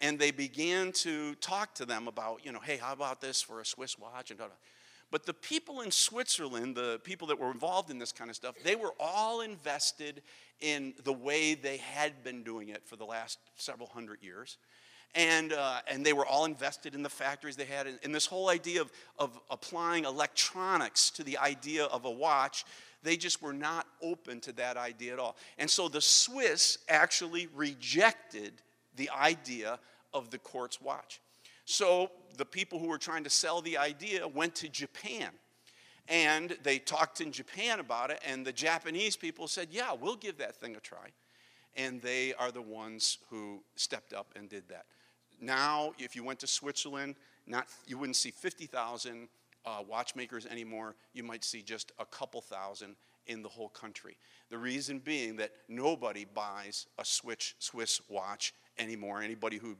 and 0.00 0.18
they 0.18 0.30
began 0.30 0.92
to 0.92 1.34
talk 1.36 1.74
to 1.76 1.86
them 1.86 2.08
about, 2.08 2.44
you 2.44 2.52
know, 2.52 2.60
hey, 2.60 2.76
how 2.76 2.92
about 2.92 3.20
this 3.20 3.40
for 3.40 3.60
a 3.60 3.64
Swiss 3.64 3.98
watch? 3.98 4.30
And 4.30 4.40
but 5.14 5.26
the 5.26 5.32
people 5.32 5.82
in 5.82 5.92
Switzerland, 5.92 6.74
the 6.74 7.00
people 7.04 7.28
that 7.28 7.38
were 7.38 7.52
involved 7.52 7.88
in 7.88 8.00
this 8.00 8.10
kind 8.10 8.28
of 8.28 8.34
stuff, 8.34 8.56
they 8.64 8.74
were 8.74 8.92
all 8.98 9.42
invested 9.42 10.20
in 10.60 10.92
the 11.04 11.12
way 11.12 11.54
they 11.54 11.76
had 11.76 12.24
been 12.24 12.42
doing 12.42 12.70
it 12.70 12.84
for 12.84 12.96
the 12.96 13.04
last 13.04 13.38
several 13.54 13.86
hundred 13.86 14.24
years. 14.24 14.58
and, 15.14 15.52
uh, 15.52 15.78
and 15.86 16.04
they 16.04 16.12
were 16.12 16.26
all 16.26 16.46
invested 16.46 16.96
in 16.96 17.04
the 17.04 17.08
factories 17.08 17.54
they 17.54 17.64
had. 17.64 17.86
And, 18.02 18.12
this 18.12 18.26
whole 18.26 18.48
idea 18.48 18.80
of, 18.80 18.90
of 19.16 19.38
applying 19.50 20.04
electronics 20.04 21.10
to 21.10 21.22
the 21.22 21.38
idea 21.38 21.84
of 21.84 22.06
a 22.06 22.10
watch, 22.10 22.64
they 23.04 23.16
just 23.16 23.40
were 23.40 23.52
not 23.52 23.86
open 24.02 24.40
to 24.40 24.52
that 24.54 24.76
idea 24.76 25.12
at 25.12 25.20
all. 25.20 25.36
And 25.58 25.70
so 25.70 25.88
the 25.88 26.00
Swiss 26.00 26.78
actually 26.88 27.46
rejected 27.54 28.54
the 28.96 29.10
idea 29.10 29.78
of 30.12 30.30
the 30.30 30.38
quartz 30.38 30.80
watch. 30.80 31.20
So 31.64 32.10
the 32.36 32.44
people 32.44 32.78
who 32.78 32.88
were 32.88 32.98
trying 32.98 33.24
to 33.24 33.30
sell 33.30 33.60
the 33.60 33.78
idea 33.78 34.26
went 34.26 34.54
to 34.56 34.68
Japan. 34.68 35.30
And 36.08 36.56
they 36.62 36.78
talked 36.78 37.20
in 37.20 37.32
Japan 37.32 37.80
about 37.80 38.10
it, 38.10 38.20
and 38.26 38.46
the 38.46 38.52
Japanese 38.52 39.16
people 39.16 39.48
said, 39.48 39.68
Yeah, 39.70 39.94
we'll 39.98 40.16
give 40.16 40.36
that 40.38 40.54
thing 40.56 40.76
a 40.76 40.80
try. 40.80 41.08
And 41.76 42.00
they 42.02 42.34
are 42.34 42.52
the 42.52 42.62
ones 42.62 43.18
who 43.30 43.62
stepped 43.74 44.12
up 44.12 44.26
and 44.36 44.48
did 44.48 44.68
that. 44.68 44.84
Now, 45.40 45.92
if 45.98 46.14
you 46.14 46.22
went 46.22 46.38
to 46.40 46.46
Switzerland, 46.46 47.16
not, 47.46 47.66
you 47.86 47.98
wouldn't 47.98 48.16
see 48.16 48.30
50,000 48.30 49.28
uh, 49.66 49.78
watchmakers 49.88 50.46
anymore. 50.46 50.94
You 51.14 51.22
might 51.22 51.42
see 51.42 51.62
just 51.62 51.92
a 51.98 52.04
couple 52.04 52.40
thousand 52.40 52.96
in 53.26 53.42
the 53.42 53.48
whole 53.48 53.70
country. 53.70 54.16
The 54.50 54.58
reason 54.58 54.98
being 54.98 55.36
that 55.36 55.52
nobody 55.68 56.26
buys 56.26 56.86
a 56.98 57.04
Swiss 57.04 58.00
watch 58.08 58.54
anymore. 58.78 59.22
Anybody 59.22 59.56
who 59.56 59.76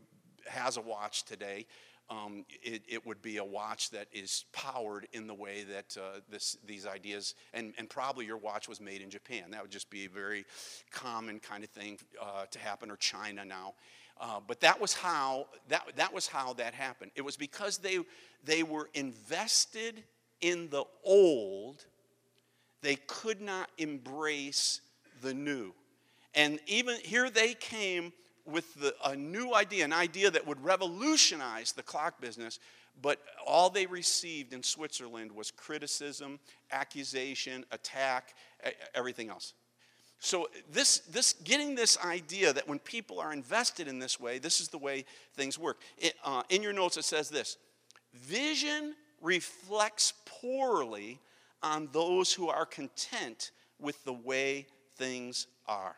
has 0.47 0.77
a 0.77 0.81
watch 0.81 1.25
today, 1.25 1.67
um, 2.11 2.45
it, 2.63 2.83
it, 2.87 3.07
would 3.07 3.23
be 3.23 3.39
a 3.39 3.45
watch 3.45 3.91
that 3.91 4.09
is 4.13 4.45
powered 4.53 5.09
in 5.13 5.27
the 5.27 5.35
way 5.35 5.65
that 5.65 5.97
uh, 5.97 6.21
this, 6.31 6.59
these 6.67 6.87
ideas, 6.87 7.35
and, 7.55 7.73
and 7.79 7.89
probably 7.89 8.27
your 8.27 8.37
watch 8.37 8.69
was 8.69 8.81
made 8.81 9.01
in 9.01 9.09
Japan. 9.09 9.51
That 9.51 9.63
would 9.63 9.71
just 9.71 9.89
be 9.89 10.05
a 10.05 10.09
very 10.09 10.45
common 10.91 11.41
kind 11.41 11.65
of 11.65 11.71
thing 11.71 11.99
uh, 12.21 12.45
to 12.51 12.59
happen, 12.59 12.91
or 12.91 12.97
China 12.97 13.45
now. 13.45 13.75
Uh, 14.21 14.39
but 14.47 14.61
that 14.61 14.81
was 14.81 14.93
how 14.93 15.47
that, 15.69 15.85
that 15.97 16.13
was 16.13 16.27
how 16.27 16.53
that 16.55 16.75
happened. 16.75 17.11
It 17.17 17.23
was 17.23 17.37
because 17.37 17.79
they, 17.79 17.99
they 18.45 18.63
were 18.63 18.91
invested 18.95 20.05
in 20.41 20.69
the 20.69 20.85
old, 21.05 21.87
they 22.83 22.97
could 23.07 23.41
not 23.41 23.71
embrace 23.79 24.83
the 25.23 25.33
new. 25.33 25.73
And 26.35 26.61
even 26.67 26.97
here 27.03 27.31
they 27.31 27.55
came 27.55 28.13
with 28.47 28.75
the, 28.75 28.95
a 29.05 29.17
new 29.17 29.55
idea, 29.55 29.85
an 29.85 29.93
idea 29.93 30.31
that 30.31 30.47
would 30.47 30.63
revolutionize 30.63 31.73
the 31.73 31.83
clock 31.83 32.21
business, 32.21 32.59
but 33.01 33.21
all 33.47 33.71
they 33.71 33.87
received 33.87 34.53
in 34.53 34.63
Switzerland 34.63 35.33
was 35.33 35.51
criticism, 35.51 36.39
accusation, 36.71 37.65
attack, 37.73 38.35
everything 38.95 39.31
else. 39.31 39.55
So 40.21 40.49
this, 40.71 40.99
this 41.01 41.35
getting 41.45 41.75
this 41.75 41.99
idea 42.03 42.53
that 42.53 42.69
when 42.69 42.79
people 42.79 43.21
are 43.21 43.33
invested 43.33 43.89
in 43.89 43.99
this 43.99 44.21
way, 44.21 44.39
this 44.39 44.61
is 44.61 44.69
the 44.69 44.79
way 44.79 45.05
things 45.35 45.59
work. 45.59 45.81
It, 45.99 46.15
uh, 46.25 46.43
in 46.49 46.63
your 46.63 46.73
notes, 46.73 46.97
it 46.97 47.05
says 47.05 47.29
this: 47.29 47.59
vision 48.15 48.95
reflects 49.21 50.15
poorly 50.25 51.19
on 51.63 51.89
those 51.93 52.33
who 52.33 52.49
are 52.49 52.65
content 52.65 53.51
with 53.79 54.03
the 54.05 54.13
way 54.13 54.67
things 54.97 55.47
are. 55.67 55.97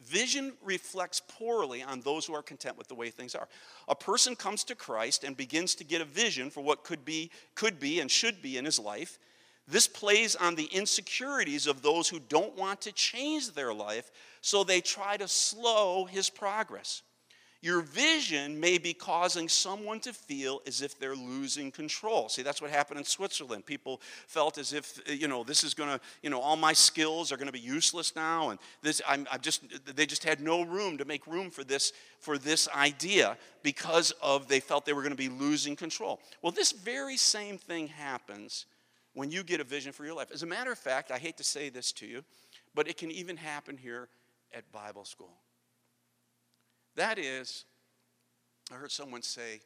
Vision 0.00 0.54
reflects 0.64 1.20
poorly 1.28 1.82
on 1.82 2.00
those 2.00 2.24
who 2.24 2.34
are 2.34 2.42
content 2.42 2.78
with 2.78 2.88
the 2.88 2.94
way 2.94 3.10
things 3.10 3.34
are. 3.34 3.48
A 3.88 3.94
person 3.94 4.34
comes 4.34 4.64
to 4.64 4.74
Christ 4.74 5.24
and 5.24 5.36
begins 5.36 5.74
to 5.74 5.84
get 5.84 6.00
a 6.00 6.06
vision 6.06 6.50
for 6.50 6.62
what 6.62 6.84
could 6.84 7.04
be, 7.04 7.30
could 7.54 7.78
be 7.78 8.00
and 8.00 8.10
should 8.10 8.40
be 8.40 8.56
in 8.56 8.64
his 8.64 8.78
life. 8.78 9.18
This 9.68 9.86
plays 9.86 10.34
on 10.34 10.54
the 10.54 10.64
insecurities 10.64 11.66
of 11.66 11.82
those 11.82 12.08
who 12.08 12.18
don't 12.18 12.56
want 12.56 12.80
to 12.82 12.92
change 12.92 13.52
their 13.52 13.74
life, 13.74 14.10
so 14.40 14.64
they 14.64 14.80
try 14.80 15.16
to 15.16 15.28
slow 15.28 16.06
his 16.06 16.30
progress. 16.30 17.02
Your 17.62 17.82
vision 17.82 18.58
may 18.58 18.78
be 18.78 18.94
causing 18.94 19.46
someone 19.46 20.00
to 20.00 20.14
feel 20.14 20.62
as 20.66 20.80
if 20.80 20.98
they're 20.98 21.14
losing 21.14 21.70
control. 21.70 22.30
See, 22.30 22.40
that's 22.40 22.62
what 22.62 22.70
happened 22.70 22.98
in 22.98 23.04
Switzerland. 23.04 23.66
People 23.66 24.00
felt 24.26 24.56
as 24.56 24.72
if, 24.72 24.98
uh, 25.06 25.12
you 25.12 25.28
know, 25.28 25.44
this 25.44 25.62
is 25.62 25.74
going 25.74 25.90
to, 25.90 26.00
you 26.22 26.30
know, 26.30 26.40
all 26.40 26.56
my 26.56 26.72
skills 26.72 27.30
are 27.30 27.36
going 27.36 27.48
to 27.48 27.52
be 27.52 27.60
useless 27.60 28.16
now. 28.16 28.48
And 28.48 28.58
this, 28.80 29.02
I'm, 29.06 29.26
I'm 29.30 29.42
just, 29.42 29.62
they 29.94 30.06
just 30.06 30.24
had 30.24 30.40
no 30.40 30.62
room 30.62 30.96
to 30.98 31.04
make 31.04 31.26
room 31.26 31.50
for 31.50 31.62
this, 31.62 31.92
for 32.18 32.38
this 32.38 32.66
idea 32.74 33.36
because 33.62 34.12
of 34.22 34.48
they 34.48 34.60
felt 34.60 34.86
they 34.86 34.94
were 34.94 35.02
going 35.02 35.10
to 35.10 35.16
be 35.16 35.28
losing 35.28 35.76
control. 35.76 36.18
Well, 36.40 36.52
this 36.52 36.72
very 36.72 37.18
same 37.18 37.58
thing 37.58 37.88
happens 37.88 38.64
when 39.12 39.30
you 39.30 39.42
get 39.42 39.60
a 39.60 39.64
vision 39.64 39.92
for 39.92 40.06
your 40.06 40.14
life. 40.14 40.30
As 40.32 40.42
a 40.42 40.46
matter 40.46 40.72
of 40.72 40.78
fact, 40.78 41.10
I 41.10 41.18
hate 41.18 41.36
to 41.36 41.44
say 41.44 41.68
this 41.68 41.92
to 41.92 42.06
you, 42.06 42.24
but 42.74 42.88
it 42.88 42.96
can 42.96 43.10
even 43.10 43.36
happen 43.36 43.76
here 43.76 44.08
at 44.54 44.70
Bible 44.72 45.04
school. 45.04 45.36
That 46.96 47.18
is, 47.18 47.64
I 48.70 48.74
heard 48.74 48.92
someone 48.92 49.22
say, 49.22 49.60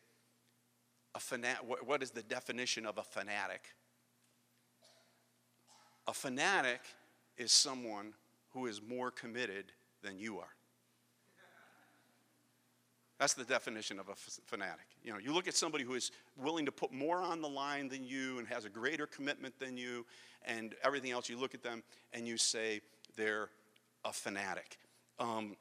a 1.14 1.18
fanat- 1.18 1.64
what 1.84 2.02
is 2.02 2.10
the 2.10 2.22
definition 2.22 2.86
of 2.86 2.98
a 2.98 3.02
fanatic? 3.02 3.74
A 6.06 6.12
fanatic 6.12 6.80
is 7.36 7.52
someone 7.52 8.14
who 8.50 8.66
is 8.66 8.82
more 8.82 9.10
committed 9.10 9.72
than 10.02 10.18
you 10.18 10.38
are. 10.38 10.54
That's 13.18 13.34
the 13.34 13.44
definition 13.44 14.00
of 14.00 14.08
a 14.08 14.14
fanatic. 14.14 14.86
You 15.02 15.12
know, 15.12 15.18
you 15.18 15.32
look 15.32 15.46
at 15.46 15.54
somebody 15.54 15.84
who 15.84 15.94
is 15.94 16.10
willing 16.36 16.66
to 16.66 16.72
put 16.72 16.92
more 16.92 17.22
on 17.22 17.40
the 17.40 17.48
line 17.48 17.88
than 17.88 18.04
you 18.04 18.38
and 18.38 18.48
has 18.48 18.64
a 18.64 18.68
greater 18.68 19.06
commitment 19.06 19.58
than 19.58 19.76
you 19.76 20.04
and 20.44 20.74
everything 20.82 21.12
else, 21.12 21.28
you 21.28 21.38
look 21.38 21.54
at 21.54 21.62
them 21.62 21.82
and 22.12 22.26
you 22.26 22.36
say 22.36 22.80
they're 23.16 23.50
a 24.04 24.12
fanatic. 24.12 24.78
Um, 25.18 25.56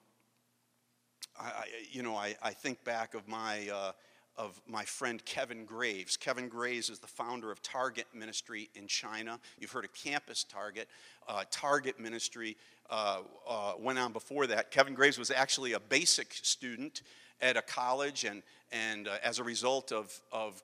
I, 1.39 1.65
you 1.91 2.03
know, 2.03 2.15
I, 2.15 2.35
I 2.41 2.51
think 2.51 2.83
back 2.83 3.13
of 3.13 3.27
my, 3.27 3.69
uh, 3.69 3.91
of 4.37 4.59
my 4.67 4.83
friend 4.83 5.23
Kevin 5.25 5.65
Graves. 5.65 6.17
Kevin 6.17 6.47
Graves 6.47 6.89
is 6.89 6.99
the 6.99 7.07
founder 7.07 7.51
of 7.51 7.61
Target 7.61 8.07
Ministry 8.13 8.69
in 8.75 8.87
China. 8.87 9.39
You've 9.59 9.71
heard 9.71 9.85
of 9.85 9.93
Campus 9.93 10.43
Target. 10.43 10.87
Uh, 11.27 11.43
Target 11.51 11.99
Ministry 11.99 12.57
uh, 12.89 13.21
uh 13.47 13.73
went 13.79 13.99
on 13.99 14.11
before 14.11 14.47
that. 14.47 14.71
Kevin 14.71 14.93
Graves 14.93 15.17
was 15.17 15.31
actually 15.31 15.73
a 15.73 15.79
basic 15.79 16.33
student 16.33 17.01
at 17.41 17.57
a 17.57 17.61
college, 17.61 18.23
and, 18.23 18.41
and 18.71 19.07
uh, 19.07 19.17
as 19.23 19.39
a 19.39 19.43
result 19.43 19.91
of, 19.91 20.19
of 20.31 20.61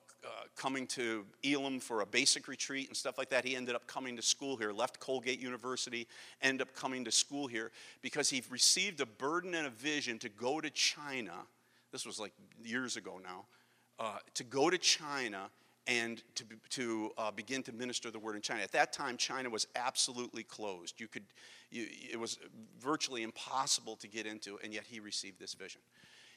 coming 0.56 0.86
to 0.86 1.24
Elim 1.42 1.80
for 1.80 2.02
a 2.02 2.06
basic 2.06 2.48
retreat 2.48 2.88
and 2.88 2.96
stuff 2.96 3.16
like 3.16 3.30
that. 3.30 3.44
He 3.44 3.56
ended 3.56 3.74
up 3.74 3.86
coming 3.86 4.16
to 4.16 4.22
school 4.22 4.56
here, 4.56 4.72
left 4.72 5.00
Colgate 5.00 5.40
University, 5.40 6.06
ended 6.42 6.66
up 6.66 6.74
coming 6.74 7.04
to 7.04 7.10
school 7.10 7.46
here 7.46 7.70
because 8.02 8.28
he 8.28 8.42
received 8.50 9.00
a 9.00 9.06
burden 9.06 9.54
and 9.54 9.66
a 9.66 9.70
vision 9.70 10.18
to 10.18 10.28
go 10.28 10.60
to 10.60 10.70
China. 10.70 11.32
This 11.92 12.04
was 12.04 12.20
like 12.20 12.32
years 12.62 12.96
ago 12.96 13.20
now. 13.22 13.46
Uh, 13.98 14.18
to 14.34 14.44
go 14.44 14.70
to 14.70 14.78
China 14.78 15.50
and 15.86 16.22
to, 16.34 16.44
to 16.70 17.10
uh, 17.18 17.30
begin 17.30 17.62
to 17.64 17.72
minister 17.72 18.10
the 18.10 18.18
word 18.18 18.36
in 18.36 18.42
China. 18.42 18.62
At 18.62 18.72
that 18.72 18.92
time, 18.92 19.16
China 19.16 19.50
was 19.50 19.66
absolutely 19.74 20.42
closed. 20.42 21.00
You 21.00 21.08
could, 21.08 21.24
you, 21.70 21.86
it 22.12 22.18
was 22.18 22.38
virtually 22.78 23.22
impossible 23.22 23.96
to 23.96 24.08
get 24.08 24.26
into, 24.26 24.58
and 24.62 24.72
yet 24.72 24.84
he 24.86 25.00
received 25.00 25.40
this 25.40 25.54
vision. 25.54 25.80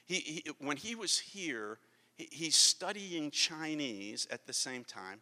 He, 0.06 0.16
he, 0.16 0.44
when 0.58 0.76
he 0.76 0.94
was 0.94 1.18
here, 1.18 1.78
he's 2.16 2.56
studying 2.56 3.30
Chinese 3.30 4.26
at 4.30 4.46
the 4.46 4.52
same 4.52 4.84
time. 4.84 5.20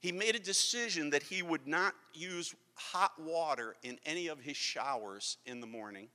He 0.00 0.12
made 0.12 0.34
a 0.34 0.40
decision 0.40 1.10
that 1.10 1.22
he 1.22 1.42
would 1.42 1.66
not 1.66 1.94
use 2.12 2.54
hot 2.74 3.12
water 3.18 3.76
in 3.82 3.98
any 4.04 4.28
of 4.28 4.40
his 4.40 4.56
showers 4.56 5.38
in 5.46 5.60
the 5.60 5.66
morning. 5.66 6.08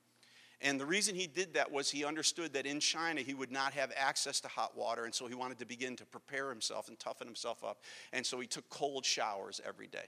And 0.62 0.79
the 0.79 0.86
reason 0.86 1.15
he 1.15 1.25
did 1.25 1.53
that 1.53 1.71
was 1.71 1.89
he 1.89 2.03
understood 2.03 2.53
that 2.53 2.65
in 2.65 2.81
China 2.81 3.21
he 3.21 3.33
would 3.33 3.51
not 3.51 3.74
have 3.74 3.91
access 3.95 4.41
to 4.41 4.48
hot 4.50 4.77
water, 4.77 5.05
and 5.05 5.15
so 5.15 5.25
he 5.25 5.33
wanted 5.33 5.57
to 5.59 5.65
begin 5.65 5.95
to 5.95 6.05
prepare 6.05 6.50
himself 6.50 6.89
and 6.89 7.00
toughen 7.00 7.27
himself 7.27 7.63
up. 7.63 7.83
And 8.12 8.25
so 8.25 8.39
he 8.39 8.48
took 8.48 8.69
cold 8.69 9.05
showers 9.05 9.62
every 9.65 9.88
day. 9.88 10.05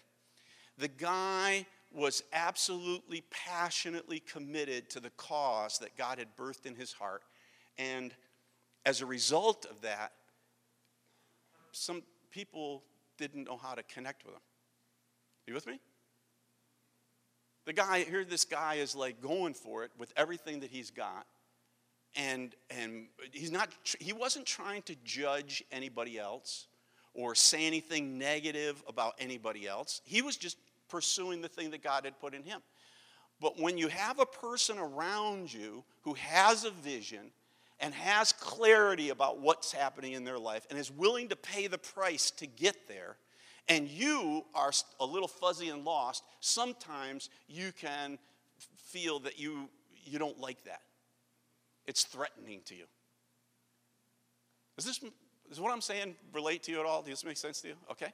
The 0.77 0.89
guy 0.89 1.65
was 1.93 2.23
absolutely 2.33 3.23
passionately 3.29 4.19
committed 4.19 4.89
to 4.89 4.99
the 4.99 5.09
cause 5.11 5.79
that 5.79 5.97
God 5.97 6.19
had 6.19 6.35
birthed 6.35 6.65
in 6.65 6.75
his 6.75 6.93
heart. 6.93 7.23
And 7.77 8.13
as 8.85 9.01
a 9.01 9.05
result 9.05 9.65
of 9.69 9.81
that, 9.81 10.11
some 11.71 12.03
people 12.31 12.83
didn't 13.17 13.45
know 13.45 13.57
how 13.57 13.73
to 13.75 13.83
connect 13.83 14.25
with 14.25 14.33
him. 14.33 14.41
You 15.47 15.53
with 15.53 15.67
me? 15.67 15.79
The 17.65 17.73
guy, 17.73 18.03
here 18.03 18.25
this 18.25 18.45
guy 18.45 18.75
is 18.75 18.95
like 18.95 19.21
going 19.21 19.53
for 19.53 19.83
it 19.83 19.91
with 19.97 20.11
everything 20.17 20.61
that 20.61 20.71
he's 20.71 20.89
got. 20.89 21.25
And, 22.15 22.53
and 22.69 23.07
he's 23.31 23.51
not, 23.51 23.69
he 23.99 24.11
wasn't 24.13 24.45
trying 24.45 24.81
to 24.83 24.95
judge 25.05 25.63
anybody 25.71 26.19
else 26.19 26.67
or 27.13 27.35
say 27.35 27.65
anything 27.65 28.17
negative 28.17 28.83
about 28.87 29.13
anybody 29.19 29.67
else. 29.67 30.01
He 30.03 30.21
was 30.21 30.35
just 30.37 30.57
pursuing 30.89 31.41
the 31.41 31.47
thing 31.47 31.71
that 31.71 31.83
God 31.83 32.05
had 32.05 32.19
put 32.19 32.33
in 32.33 32.43
him. 32.43 32.61
But 33.39 33.59
when 33.59 33.77
you 33.77 33.87
have 33.87 34.19
a 34.19 34.25
person 34.25 34.77
around 34.77 35.53
you 35.53 35.83
who 36.01 36.13
has 36.15 36.65
a 36.65 36.71
vision 36.71 37.31
and 37.81 37.93
has 37.93 38.31
clarity 38.31 39.09
about 39.09 39.39
what's 39.39 39.71
happening 39.71 40.13
in 40.13 40.23
their 40.23 40.39
life 40.39 40.65
and 40.69 40.79
is 40.79 40.91
willing 40.91 41.27
to 41.29 41.35
pay 41.35 41.67
the 41.67 41.77
price 41.77 42.31
to 42.31 42.45
get 42.45 42.87
there, 42.87 43.17
and 43.67 43.87
you 43.87 44.45
are 44.53 44.71
a 44.99 45.05
little 45.05 45.27
fuzzy 45.27 45.69
and 45.69 45.83
lost, 45.83 46.23
sometimes 46.39 47.29
you 47.47 47.71
can 47.71 48.17
feel 48.77 49.19
that 49.19 49.39
you, 49.39 49.67
you 50.03 50.19
don't 50.19 50.39
like 50.39 50.63
that. 50.65 50.81
It's 51.85 52.03
threatening 52.03 52.61
to 52.65 52.75
you. 52.75 52.85
Is 54.77 54.85
this, 54.85 54.99
is 55.51 55.59
what 55.59 55.71
I'm 55.71 55.81
saying 55.81 56.15
relate 56.33 56.63
to 56.63 56.71
you 56.71 56.79
at 56.79 56.85
all? 56.85 57.01
Does 57.01 57.11
this 57.11 57.25
make 57.25 57.37
sense 57.37 57.61
to 57.61 57.69
you? 57.69 57.75
Okay. 57.91 58.13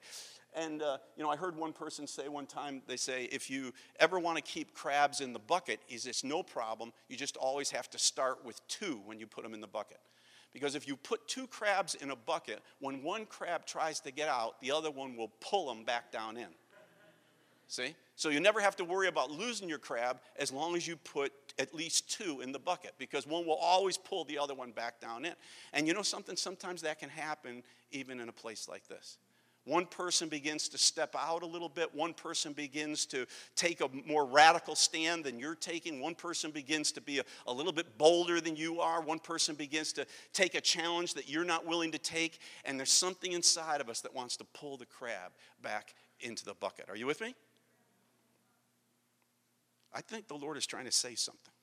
And, 0.55 0.81
uh, 0.81 0.97
you 1.15 1.23
know, 1.23 1.29
I 1.29 1.35
heard 1.35 1.55
one 1.55 1.71
person 1.71 2.07
say 2.07 2.27
one 2.27 2.47
time, 2.47 2.81
they 2.87 2.97
say, 2.97 3.25
if 3.25 3.49
you 3.49 3.73
ever 3.99 4.19
want 4.19 4.37
to 4.37 4.41
keep 4.41 4.73
crabs 4.73 5.21
in 5.21 5.33
the 5.33 5.39
bucket, 5.39 5.79
is 5.87 6.07
it's 6.07 6.23
no 6.23 6.41
problem. 6.41 6.93
You 7.09 7.17
just 7.17 7.37
always 7.37 7.69
have 7.71 7.89
to 7.91 7.99
start 7.99 8.43
with 8.43 8.65
two 8.67 8.99
when 9.05 9.19
you 9.19 9.27
put 9.27 9.43
them 9.43 9.53
in 9.53 9.61
the 9.61 9.67
bucket. 9.67 9.99
Because 10.53 10.73
if 10.73 10.87
you 10.87 10.95
put 10.95 11.27
two 11.27 11.45
crabs 11.45 11.93
in 11.95 12.09
a 12.09 12.15
bucket, 12.15 12.61
when 12.79 13.03
one 13.03 13.25
crab 13.25 13.65
tries 13.65 13.99
to 13.99 14.11
get 14.11 14.29
out, 14.29 14.59
the 14.61 14.71
other 14.71 14.89
one 14.89 15.15
will 15.15 15.31
pull 15.41 15.67
them 15.67 15.83
back 15.83 16.11
down 16.11 16.37
in. 16.37 16.47
See? 17.67 17.95
So 18.17 18.29
you 18.29 18.39
never 18.39 18.59
have 18.59 18.75
to 18.77 18.83
worry 18.83 19.07
about 19.07 19.29
losing 19.29 19.69
your 19.69 19.77
crab 19.77 20.17
as 20.37 20.51
long 20.51 20.75
as 20.75 20.87
you 20.87 20.95
put 20.95 21.31
at 21.59 21.75
least 21.75 22.09
two 22.09 22.41
in 22.41 22.51
the 22.51 22.57
bucket 22.57 22.93
because 22.97 23.27
one 23.27 23.45
will 23.45 23.59
always 23.61 23.95
pull 23.95 24.25
the 24.25 24.39
other 24.39 24.55
one 24.55 24.71
back 24.71 24.99
down 24.99 25.23
in. 25.23 25.33
And 25.71 25.87
you 25.87 25.93
know 25.93 26.01
something? 26.01 26.35
Sometimes 26.35 26.81
that 26.81 26.97
can 26.97 27.09
happen 27.09 27.61
even 27.91 28.19
in 28.19 28.27
a 28.27 28.31
place 28.31 28.67
like 28.67 28.87
this. 28.87 29.19
One 29.65 29.85
person 29.85 30.29
begins 30.29 30.67
to 30.69 30.79
step 30.79 31.13
out 31.15 31.43
a 31.43 31.45
little 31.45 31.69
bit. 31.69 31.93
One 31.93 32.15
person 32.15 32.53
begins 32.53 33.05
to 33.07 33.27
take 33.55 33.81
a 33.81 33.89
more 34.07 34.25
radical 34.25 34.75
stand 34.75 35.23
than 35.23 35.37
you're 35.37 35.53
taking. 35.53 35.99
One 35.99 36.15
person 36.15 36.49
begins 36.49 36.91
to 36.93 37.01
be 37.01 37.19
a, 37.19 37.23
a, 37.45 37.53
little 37.53 37.73
bit 37.73 37.99
bolder 37.99 38.41
than 38.41 38.55
you 38.55 38.79
are. 38.79 38.99
One 38.99 39.19
person 39.19 39.53
begins 39.53 39.93
to 39.93 40.07
take 40.33 40.55
a 40.55 40.61
challenge 40.61 41.13
that 41.13 41.29
you're 41.29 41.45
not 41.45 41.67
willing 41.67 41.91
to 41.91 41.99
take. 41.99 42.39
And 42.65 42.79
there's 42.79 42.91
something 42.91 43.33
inside 43.33 43.79
of 43.79 43.89
us 43.89 44.01
that 44.01 44.15
wants 44.15 44.37
to 44.37 44.43
pull 44.45 44.77
the 44.77 44.87
crab 44.87 45.33
back 45.61 45.93
into 46.19 46.45
the 46.45 46.55
bucket. 46.55 46.85
Are 46.89 46.95
you 46.95 47.05
with 47.05 47.21
me? 47.21 47.35
I 49.97 50.01
think 50.01 50.27
the 50.27 50.35
Lord 50.35 50.57
is 50.57 50.67
trying 50.67 50.85
to 50.85 50.91
say 50.91 51.15
something. 51.15 51.53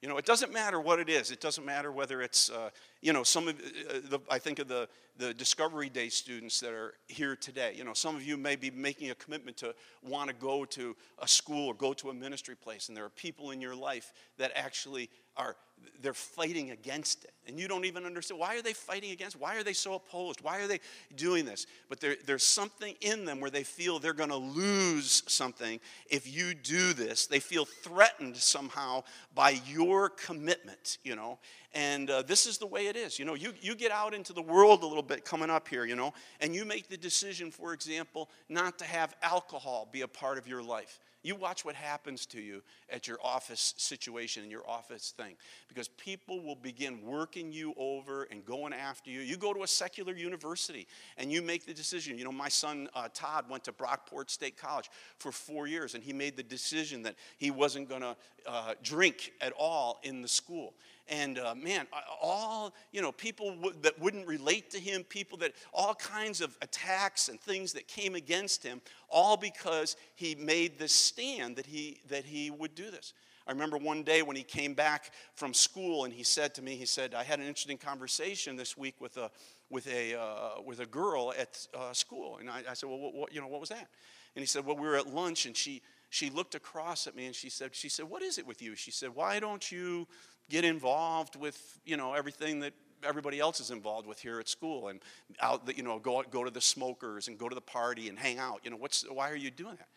You 0.00 0.08
know, 0.08 0.16
it 0.16 0.26
doesn't 0.26 0.52
matter 0.52 0.78
what 0.78 1.00
it 1.00 1.08
is. 1.08 1.32
It 1.32 1.40
doesn't 1.40 1.64
matter 1.64 1.90
whether 1.90 2.22
it's, 2.22 2.50
uh, 2.50 2.70
you 3.00 3.12
know, 3.12 3.24
some 3.24 3.48
of 3.48 3.56
uh, 3.56 3.98
the, 4.08 4.20
I 4.30 4.38
think 4.38 4.60
of 4.60 4.68
the, 4.68 4.88
the 5.16 5.34
Discovery 5.34 5.88
Day 5.88 6.08
students 6.08 6.60
that 6.60 6.72
are 6.72 6.94
here 7.08 7.34
today. 7.34 7.74
You 7.76 7.82
know, 7.82 7.94
some 7.94 8.14
of 8.14 8.22
you 8.22 8.36
may 8.36 8.54
be 8.54 8.70
making 8.70 9.10
a 9.10 9.16
commitment 9.16 9.56
to 9.56 9.74
want 10.04 10.28
to 10.28 10.36
go 10.36 10.64
to 10.66 10.94
a 11.18 11.26
school 11.26 11.66
or 11.66 11.74
go 11.74 11.92
to 11.94 12.10
a 12.10 12.14
ministry 12.14 12.54
place, 12.54 12.86
and 12.86 12.96
there 12.96 13.04
are 13.04 13.10
people 13.10 13.50
in 13.50 13.60
your 13.60 13.74
life 13.74 14.12
that 14.38 14.52
actually 14.54 15.10
are 15.36 15.56
they're 16.02 16.14
fighting 16.14 16.70
against 16.70 17.24
it. 17.24 17.32
And 17.46 17.58
you 17.58 17.68
don't 17.68 17.84
even 17.84 18.04
understand 18.04 18.40
why 18.40 18.56
are 18.56 18.62
they 18.62 18.72
fighting 18.72 19.12
against 19.12 19.38
why 19.38 19.56
are 19.56 19.62
they 19.62 19.72
so 19.72 19.94
opposed 19.94 20.40
why 20.40 20.60
are 20.60 20.66
they 20.66 20.80
doing 21.16 21.44
this? 21.44 21.66
But 21.88 22.00
there, 22.00 22.16
there's 22.26 22.42
something 22.42 22.94
in 23.00 23.24
them 23.24 23.40
where 23.40 23.50
they 23.50 23.62
feel 23.62 23.98
they're 23.98 24.12
going 24.12 24.30
to 24.30 24.36
lose 24.36 25.22
something 25.26 25.80
if 26.08 26.32
you 26.34 26.54
do 26.54 26.92
this. 26.92 27.26
They 27.26 27.40
feel 27.40 27.64
threatened 27.64 28.36
somehow 28.36 29.04
by 29.34 29.60
your 29.66 30.10
commitment 30.10 30.98
you 31.04 31.16
know? 31.16 31.38
And 31.72 32.08
uh, 32.10 32.22
this 32.22 32.46
is 32.46 32.58
the 32.58 32.66
way 32.66 32.86
it 32.86 32.96
is 32.96 33.18
you 33.18 33.24
know? 33.24 33.34
You, 33.34 33.52
you 33.60 33.74
get 33.74 33.92
out 33.92 34.14
into 34.14 34.32
the 34.32 34.42
world 34.42 34.82
a 34.82 34.86
little 34.86 35.02
bit 35.02 35.24
coming 35.24 35.50
up 35.50 35.68
here 35.68 35.84
you 35.84 35.96
know? 35.96 36.14
And 36.40 36.54
you 36.54 36.64
make 36.64 36.88
the 36.88 36.96
decision 36.96 37.50
for 37.50 37.72
example 37.72 38.30
not 38.48 38.78
to 38.78 38.84
have 38.84 39.14
alcohol 39.22 39.88
be 39.90 40.02
a 40.02 40.08
part 40.08 40.38
of 40.38 40.48
your 40.48 40.62
life 40.62 40.98
you 41.26 41.34
watch 41.34 41.64
what 41.64 41.74
happens 41.74 42.26
to 42.26 42.40
you 42.40 42.62
at 42.90 43.08
your 43.08 43.18
office 43.22 43.74
situation 43.76 44.42
and 44.42 44.50
your 44.50 44.68
office 44.68 45.12
thing 45.16 45.34
because 45.68 45.88
people 45.88 46.40
will 46.40 46.56
begin 46.56 47.04
working 47.04 47.52
you 47.52 47.74
over 47.76 48.24
and 48.24 48.44
going 48.44 48.72
after 48.72 49.10
you. 49.10 49.20
You 49.20 49.36
go 49.36 49.52
to 49.52 49.62
a 49.62 49.66
secular 49.66 50.14
university 50.14 50.86
and 51.16 51.32
you 51.32 51.42
make 51.42 51.66
the 51.66 51.74
decision. 51.74 52.18
You 52.18 52.24
know, 52.24 52.32
my 52.32 52.48
son 52.48 52.88
uh, 52.94 53.08
Todd 53.12 53.46
went 53.50 53.64
to 53.64 53.72
Brockport 53.72 54.30
State 54.30 54.56
College 54.56 54.90
for 55.18 55.32
four 55.32 55.66
years 55.66 55.94
and 55.94 56.02
he 56.02 56.12
made 56.12 56.36
the 56.36 56.42
decision 56.42 57.02
that 57.02 57.16
he 57.38 57.50
wasn't 57.50 57.88
going 57.88 58.02
to 58.02 58.16
uh, 58.46 58.74
drink 58.82 59.32
at 59.40 59.52
all 59.58 59.98
in 60.02 60.22
the 60.22 60.28
school 60.28 60.74
and 61.08 61.38
uh, 61.38 61.54
man, 61.54 61.86
all, 62.20 62.74
you 62.92 63.00
know, 63.00 63.12
people 63.12 63.54
w- 63.56 63.74
that 63.82 63.98
wouldn't 64.00 64.26
relate 64.26 64.70
to 64.70 64.78
him, 64.78 65.04
people 65.04 65.38
that, 65.38 65.52
all 65.72 65.94
kinds 65.94 66.40
of 66.40 66.56
attacks 66.62 67.28
and 67.28 67.40
things 67.40 67.72
that 67.74 67.86
came 67.86 68.14
against 68.14 68.62
him, 68.62 68.80
all 69.08 69.36
because 69.36 69.96
he 70.14 70.34
made 70.34 70.78
this 70.78 70.92
stand 70.92 71.56
that 71.56 71.66
he, 71.66 72.00
that 72.08 72.24
he 72.24 72.50
would 72.50 72.74
do 72.74 72.90
this. 72.90 73.12
I 73.46 73.52
remember 73.52 73.76
one 73.78 74.02
day 74.02 74.22
when 74.22 74.34
he 74.34 74.42
came 74.42 74.74
back 74.74 75.12
from 75.34 75.54
school 75.54 76.04
and 76.04 76.12
he 76.12 76.24
said 76.24 76.54
to 76.56 76.62
me, 76.62 76.74
he 76.74 76.86
said, 76.86 77.14
I 77.14 77.22
had 77.22 77.38
an 77.38 77.46
interesting 77.46 77.78
conversation 77.78 78.56
this 78.56 78.76
week 78.76 78.96
with 79.00 79.16
a, 79.16 79.30
with 79.70 79.86
a, 79.86 80.20
uh, 80.20 80.60
with 80.64 80.80
a 80.80 80.86
girl 80.86 81.32
at 81.38 81.64
uh, 81.72 81.92
school. 81.92 82.38
And 82.38 82.50
I, 82.50 82.62
I 82.68 82.74
said, 82.74 82.88
well, 82.88 82.98
what, 82.98 83.14
what, 83.14 83.32
you 83.32 83.40
know, 83.40 83.46
what 83.46 83.60
was 83.60 83.68
that? 83.68 83.88
And 84.34 84.42
he 84.42 84.46
said, 84.46 84.66
well, 84.66 84.76
we 84.76 84.86
were 84.86 84.96
at 84.96 85.06
lunch 85.06 85.46
and 85.46 85.56
she, 85.56 85.80
she 86.10 86.28
looked 86.28 86.56
across 86.56 87.06
at 87.06 87.14
me 87.14 87.26
and 87.26 87.34
she 87.34 87.48
said, 87.48 87.74
she 87.74 87.88
said, 87.88 88.06
what 88.06 88.20
is 88.20 88.38
it 88.38 88.46
with 88.46 88.60
you? 88.60 88.74
She 88.74 88.90
said, 88.90 89.14
why 89.14 89.38
don't 89.38 89.70
you 89.70 90.08
get 90.48 90.64
involved 90.64 91.36
with, 91.36 91.78
you 91.84 91.96
know, 91.96 92.14
everything 92.14 92.60
that 92.60 92.72
everybody 93.04 93.38
else 93.40 93.60
is 93.60 93.70
involved 93.70 94.06
with 94.06 94.20
here 94.20 94.40
at 94.40 94.48
school 94.48 94.88
and 94.88 95.00
out, 95.40 95.62
you 95.76 95.82
know, 95.82 95.98
go, 95.98 96.22
go 96.30 96.44
to 96.44 96.50
the 96.50 96.60
smokers 96.60 97.28
and 97.28 97.38
go 97.38 97.48
to 97.48 97.54
the 97.54 97.60
party 97.60 98.08
and 98.08 98.18
hang 98.18 98.38
out. 98.38 98.60
You 98.64 98.70
know, 98.70 98.76
what's, 98.76 99.04
why 99.10 99.30
are 99.30 99.36
you 99.36 99.50
doing 99.50 99.76
that? 99.76 99.88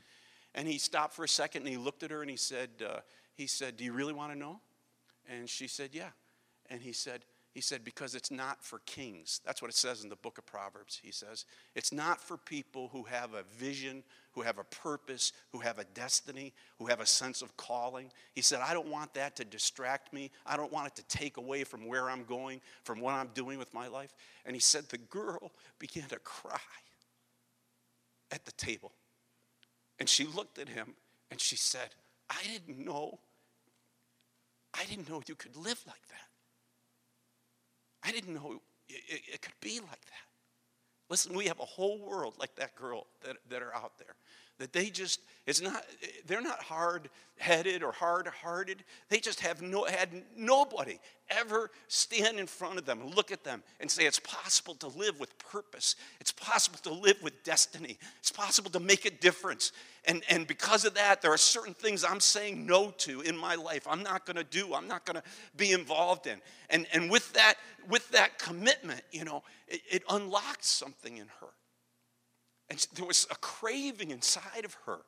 And 0.56 0.68
he 0.68 0.78
stopped 0.78 1.14
for 1.14 1.24
a 1.24 1.30
second 1.30 1.62
and 1.62 1.70
he 1.70 1.78
looked 1.78 2.04
at 2.04 2.12
her 2.12 2.22
and 2.22 2.30
he 2.30 2.38
said, 2.38 2.70
uh, 2.86 3.00
he 3.36 3.48
said, 3.48 3.78
do 3.78 3.84
you 3.84 3.94
really 3.94 4.14
want 4.14 4.34
to 4.34 4.38
know? 4.38 4.60
And 5.30 5.48
she 5.48 5.68
said, 5.68 5.92
yeah. 5.94 6.10
And 6.70 6.82
he 6.82 6.92
said, 6.92 7.24
he 7.60 7.62
said, 7.62 7.84
because 7.84 8.16
it's 8.16 8.32
not 8.32 8.64
for 8.64 8.80
kings. 8.86 9.42
That's 9.46 9.62
what 9.62 9.70
it 9.70 9.76
says 9.76 10.02
in 10.02 10.08
the 10.08 10.16
book 10.16 10.38
of 10.38 10.46
Proverbs. 10.46 10.98
He 11.04 11.12
says, 11.12 11.44
it's 11.76 11.92
not 11.92 12.22
for 12.22 12.38
people 12.38 12.88
who 12.94 13.04
have 13.04 13.34
a 13.34 13.44
vision, 13.58 14.02
who 14.32 14.44
have 14.44 14.60
a 14.60 14.64
purpose, 14.64 15.34
who 15.52 15.60
have 15.60 15.78
a 15.78 15.84
destiny, 15.94 16.54
who 16.78 16.86
have 16.86 17.02
a 17.02 17.06
sense 17.06 17.42
of 17.42 17.58
calling. 17.58 18.12
He 18.34 18.42
said, 18.42 18.62
I 18.66 18.74
don't 18.74 18.88
want 18.88 19.14
that 19.16 19.36
to 19.36 19.44
distract 19.44 20.14
me. 20.14 20.32
I 20.46 20.56
don't 20.56 20.72
want 20.72 20.88
it 20.88 20.96
to 20.96 21.18
take 21.18 21.36
away 21.36 21.66
from 21.66 21.86
where 21.86 22.10
I'm 22.10 22.24
going, 22.24 22.62
from 22.86 23.02
what 23.02 23.14
I'm 23.14 23.28
doing 23.34 23.60
with 23.60 23.74
my 23.74 23.90
life. 23.90 24.16
And 24.46 24.56
he 24.56 24.62
said, 24.62 24.86
the 24.88 24.98
girl 24.98 25.52
began 25.80 26.08
to 26.08 26.20
cry 26.20 26.62
at 28.32 28.46
the 28.46 28.54
table. 28.54 28.94
And 30.00 30.08
she 30.08 30.24
looked 30.24 30.60
at 30.60 30.70
him 30.70 30.94
and 31.30 31.42
she 31.42 31.58
said, 31.58 31.90
I 32.30 32.38
didn't 32.54 32.86
know. 32.86 33.20
I 34.74 34.86
didn't 34.86 35.10
know 35.10 35.22
you 35.28 35.36
could 35.36 35.58
live 35.58 35.84
like 35.86 36.08
that. 36.08 36.29
I 38.04 38.12
didn't 38.12 38.34
know 38.34 38.62
it, 38.88 39.22
it, 39.34 39.42
could 39.42 39.54
be 39.62 39.80
like 39.80 39.90
that. 39.90 40.26
Listen, 41.10 41.36
we 41.36 41.46
have 41.46 41.60
a 41.60 41.66
whole 41.66 42.00
world 42.00 42.36
like 42.40 42.56
that 42.56 42.76
girl 42.76 43.08
that, 43.22 43.38
that 43.50 43.62
are 43.62 43.76
out 43.76 43.98
there 43.98 44.16
that 44.60 44.74
they 44.74 44.90
just 44.90 45.22
it's 45.48 45.62
not 45.62 45.84
they're 46.28 46.42
not 46.42 46.62
hard-headed 46.62 47.82
or 47.82 47.92
hard-hearted. 47.92 48.84
They 49.10 49.20
just 49.20 49.40
have 49.40 49.64
no 49.64 49.86
had 49.86 50.10
nobody 50.38 51.00
ever 51.30 51.72
stand 51.88 52.40
in 52.40 52.46
front 52.46 52.78
of 52.78 52.86
them 52.86 53.08
look 53.16 53.32
at 53.32 53.44
them 53.44 53.64
and 53.80 53.90
say 53.90 54.06
it's 54.06 54.20
possible 54.20 54.76
to 54.76 54.88
live 54.88 55.20
with 55.20 55.38
purpose. 55.40 55.96
It's 56.20 56.32
possible 56.32 56.78
to 56.84 56.94
live 56.94 57.22
with 57.24 57.44
destiny. 57.44 57.98
It's 58.20 58.32
possible 58.32 58.70
to 58.72 58.80
make 58.80 59.06
a 59.06 59.10
difference. 59.10 59.72
And 60.06 60.24
and 60.30 60.46
because 60.46 60.86
of 60.86 60.94
that 60.94 61.22
there 61.22 61.32
are 61.32 61.38
certain 61.38 61.74
things 61.74 62.04
i'm 62.04 62.20
saying 62.20 62.66
no 62.66 62.92
to 63.00 63.22
in 63.22 63.36
my 63.36 63.56
life 63.56 63.88
i'm 63.90 64.04
not 64.04 64.26
going 64.26 64.38
to 64.38 64.44
do 64.44 64.74
i'm 64.74 64.88
not 64.88 65.06
going 65.06 65.16
to 65.16 65.24
be 65.58 65.72
involved 65.72 66.28
in. 66.28 66.40
And 66.70 66.86
and 66.94 67.10
with 67.10 67.34
that 67.34 67.56
with 67.90 68.10
that 68.12 68.38
commitment 68.38 69.02
you 69.12 69.24
know 69.24 69.42
it, 69.68 69.82
it 69.90 70.04
unlocked 70.10 70.66
something 70.66 71.18
in 71.18 71.28
her 71.40 71.48
and 72.70 72.86
there 72.94 73.06
was 73.06 73.28
a 73.32 73.36
craving 73.36 74.12
inside 74.12 74.64
of 74.64 74.76
her 74.86 75.00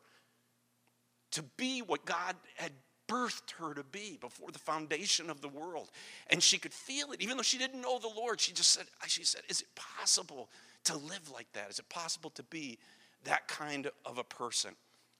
to 1.31 1.43
be 1.57 1.81
what 1.81 2.05
God 2.05 2.35
had 2.55 2.71
birthed 3.07 3.51
her 3.59 3.73
to 3.73 3.83
be 3.83 4.17
before 4.19 4.51
the 4.51 4.59
foundation 4.59 5.29
of 5.29 5.41
the 5.41 5.47
world. 5.47 5.89
And 6.29 6.41
she 6.41 6.57
could 6.57 6.73
feel 6.73 7.11
it. 7.11 7.21
Even 7.21 7.37
though 7.37 7.43
she 7.43 7.57
didn't 7.57 7.81
know 7.81 7.99
the 7.99 8.07
Lord, 8.07 8.39
she 8.39 8.53
just 8.53 8.71
said, 8.71 8.85
she 9.07 9.23
said, 9.23 9.41
Is 9.49 9.61
it 9.61 9.67
possible 9.75 10.49
to 10.85 10.97
live 10.97 11.29
like 11.31 11.51
that? 11.53 11.69
Is 11.69 11.79
it 11.79 11.89
possible 11.89 12.29
to 12.31 12.43
be 12.43 12.79
that 13.25 13.47
kind 13.47 13.89
of 14.05 14.17
a 14.17 14.23
person? 14.23 14.71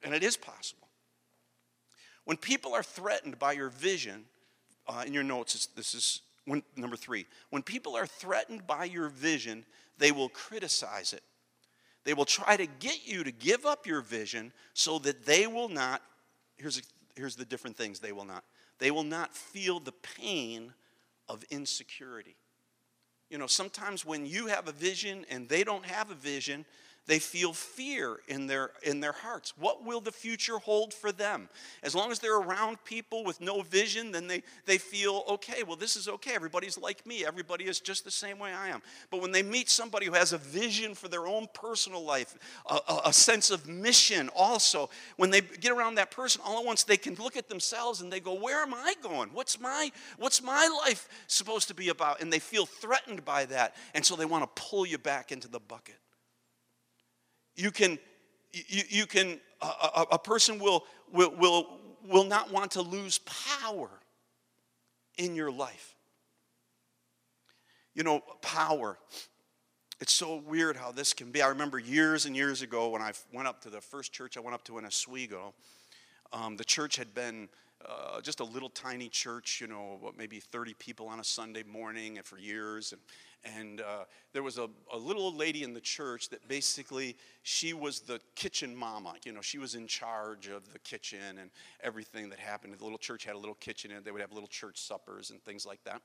And 0.04 0.16
it 0.16 0.24
is 0.24 0.38
possible. 0.38 0.88
When 2.26 2.38
people 2.38 2.74
are 2.74 2.84
threatened 2.84 3.38
by 3.40 3.54
your 3.54 3.70
vision, 3.70 4.26
uh, 4.88 5.04
in 5.06 5.14
your 5.14 5.24
notes, 5.24 5.68
this 5.76 5.94
is 5.94 6.22
when, 6.46 6.64
number 6.76 6.96
three. 6.96 7.28
When 7.50 7.62
people 7.62 7.96
are 7.96 8.08
threatened 8.08 8.66
by 8.66 8.86
your 8.86 9.10
vision, 9.10 9.66
they 9.98 10.12
will 10.12 10.30
criticize 10.30 11.14
it 11.14 11.24
they 12.04 12.14
will 12.14 12.26
try 12.26 12.58
to 12.58 12.66
get 12.66 13.08
you 13.08 13.24
to 13.24 13.32
give 13.32 13.66
up 13.66 13.86
your 13.86 14.02
vision 14.02 14.52
so 14.74 15.00
that 15.00 15.26
they 15.26 15.48
will 15.48 15.70
not, 15.70 16.02
here's, 16.58 16.82
here's 17.16 17.36
the 17.36 17.46
different 17.46 17.78
things 17.78 18.00
they 18.00 18.12
will 18.12 18.26
not. 18.26 18.44
They 18.80 18.92
will 18.92 19.04
not 19.04 19.36
feel 19.36 19.80
the 19.80 19.92
pain 19.92 20.74
of 21.30 21.44
insecurity. 21.50 22.36
You 23.30 23.38
know, 23.38 23.48
sometimes 23.48 24.06
when 24.06 24.26
you 24.26 24.48
have 24.48 24.68
a 24.68 24.72
vision 24.72 25.26
and 25.30 25.48
they 25.48 25.64
don't 25.64 25.86
have 25.86 26.12
a 26.12 26.16
vision, 26.16 26.66
they 27.08 27.20
feel 27.20 27.52
fear 27.52 28.20
in 28.28 28.46
their 28.48 28.72
in 28.84 29.00
their 29.00 29.12
hearts. 29.12 29.54
What 29.58 29.84
will 29.84 30.02
the 30.02 30.12
future 30.12 30.60
hold 30.60 30.94
for 30.94 31.12
them? 31.12 31.50
As 31.82 31.96
long 31.96 32.12
as 32.12 32.20
they're 32.20 32.38
around 32.38 32.84
people 32.86 33.24
with 33.24 33.42
no 33.42 33.62
vision 33.64 34.12
then 34.12 34.28
they 34.28 34.44
they 34.66 34.78
feel 34.78 35.24
okay. 35.28 35.64
Well 35.64 35.76
this 35.76 35.96
is 35.96 36.08
okay. 36.08 36.36
Everybody's 36.36 36.78
like 36.78 37.06
me. 37.06 37.26
Everybody 37.26 37.66
is 37.66 37.80
just 37.80 38.06
the 38.06 38.12
same 38.12 38.38
way 38.38 38.54
i 38.54 38.68
am. 38.68 38.82
But 39.10 39.22
when 39.22 39.32
they 39.32 39.42
meet 39.42 39.70
somebody 39.70 40.06
who 40.06 40.14
has 40.14 40.32
a 40.32 40.38
vision 40.38 40.94
for 40.94 41.08
their 41.08 41.28
own 41.28 41.48
personal 41.54 42.04
life 42.04 42.38
a, 42.70 42.76
a, 42.76 43.02
a 43.06 43.14
sense 43.14 43.50
of 43.50 43.68
mission 43.68 44.30
also 44.36 44.90
when 45.18 45.32
they 45.32 45.42
get 45.42 45.72
around 45.72 45.96
that 45.96 46.12
person 46.12 46.42
all 46.46 46.60
at 46.60 46.66
once 46.66 46.84
they 46.84 46.98
can 46.98 47.16
look 47.16 47.36
at 47.36 47.50
themselves 47.50 48.02
and 48.02 48.14
they 48.14 48.20
go 48.20 48.36
where 48.36 48.62
am 48.62 48.74
i 48.74 48.94
going? 49.02 49.30
What's 49.34 49.60
my 49.60 49.92
what's 50.18 50.44
my 50.44 50.68
life 50.86 51.10
supposed 51.26 51.68
to 51.70 51.74
be 51.74 51.90
about? 51.90 52.22
And 52.22 52.32
they 52.32 52.40
feel 52.40 52.68
threatened 52.68 53.26
by 53.26 53.46
that. 53.46 53.76
And 53.96 54.06
so 54.06 54.16
they 54.16 54.26
want 54.26 54.44
to 54.44 54.62
pull 54.62 54.86
you 54.86 55.00
back 55.00 55.32
into 55.32 55.48
the 55.48 55.60
bucket 55.60 55.96
you 57.56 57.72
can, 57.72 58.00
you, 58.52 58.84
you 58.90 59.06
can 59.06 59.40
a, 59.62 60.06
a 60.14 60.20
person 60.20 60.60
will, 60.60 60.86
will, 61.12 61.32
will, 61.38 61.80
will 62.08 62.24
not 62.24 62.52
want 62.52 62.72
to 62.72 62.82
lose 62.82 63.20
power 63.20 63.90
in 65.18 65.36
your 65.36 65.52
life. 65.52 65.96
You 67.94 68.04
know, 68.04 68.22
power. 68.42 68.98
It's 70.00 70.14
so 70.14 70.38
weird 70.38 70.78
how 70.78 70.92
this 70.92 71.14
can 71.14 71.32
be. 71.32 71.42
I 71.42 71.48
remember 71.50 71.78
years 71.78 72.26
and 72.26 72.36
years 72.36 72.62
ago 72.62 72.90
when 72.90 73.02
I 73.02 73.12
went 73.32 73.48
up 73.48 73.62
to 73.62 73.70
the 73.70 73.82
first 73.82 74.14
church 74.14 74.38
I 74.38 74.40
went 74.40 74.56
up 74.56 74.64
to 74.66 74.78
in 74.78 74.86
Oswego. 74.86 75.54
Um, 76.34 76.56
the 76.56 76.64
church 76.64 76.96
had 76.96 77.14
been 77.14 77.50
uh, 77.86 78.22
just 78.22 78.40
a 78.40 78.44
little 78.44 78.70
tiny 78.70 79.10
church, 79.10 79.60
you 79.60 79.68
know, 79.68 80.00
maybe 80.18 80.40
30 80.40 80.74
people 80.76 81.08
on 81.08 81.20
a 81.20 81.24
Sunday 81.24 81.64
morning 81.64 82.20
for 82.24 82.40
years. 82.40 82.94
And, 82.94 83.02
and 83.44 83.82
uh, 83.82 84.06
there 84.34 84.44
was 84.44 84.58
a, 84.58 84.70
a 84.94 84.98
little 84.98 85.24
old 85.24 85.36
lady 85.36 85.64
in 85.64 85.74
the 85.74 85.82
church 85.82 86.30
that 86.30 86.48
basically 86.48 87.16
she 87.44 87.74
was 87.74 88.02
the 88.02 88.20
kitchen 88.36 88.76
mama. 88.76 89.16
You 89.26 89.32
know, 89.32 89.42
she 89.42 89.58
was 89.58 89.76
in 89.76 89.88
charge 89.88 90.48
of 90.48 90.72
the 90.72 90.80
kitchen 90.80 91.38
and 91.40 91.50
everything 91.82 92.30
that 92.30 92.40
happened. 92.40 92.74
The 92.78 92.84
little 92.84 93.00
church 93.00 93.26
had 93.26 93.36
a 93.36 93.40
little 93.40 93.56
kitchen 93.56 93.92
in 93.92 93.98
it. 93.98 94.06
They 94.06 94.12
would 94.12 94.22
have 94.22 94.32
little 94.32 94.48
church 94.48 94.80
suppers 94.80 95.32
and 95.32 95.42
things 95.44 95.66
like 95.66 95.84
that. 95.86 96.02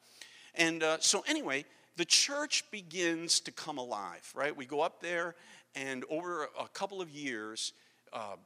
And 0.54 0.82
uh, 0.82 0.96
so, 1.00 1.24
anyway, 1.28 1.66
the 1.96 2.04
church 2.04 2.64
begins 2.70 3.40
to 3.40 3.52
come 3.52 3.78
alive, 3.78 4.30
right? 4.34 4.56
We 4.56 4.64
go 4.64 4.80
up 4.80 5.00
there, 5.00 5.34
and 5.74 6.04
over 6.08 6.48
a 6.58 6.68
couple 6.72 7.02
of 7.02 7.10
years, 7.10 7.74
uh, 8.12 8.36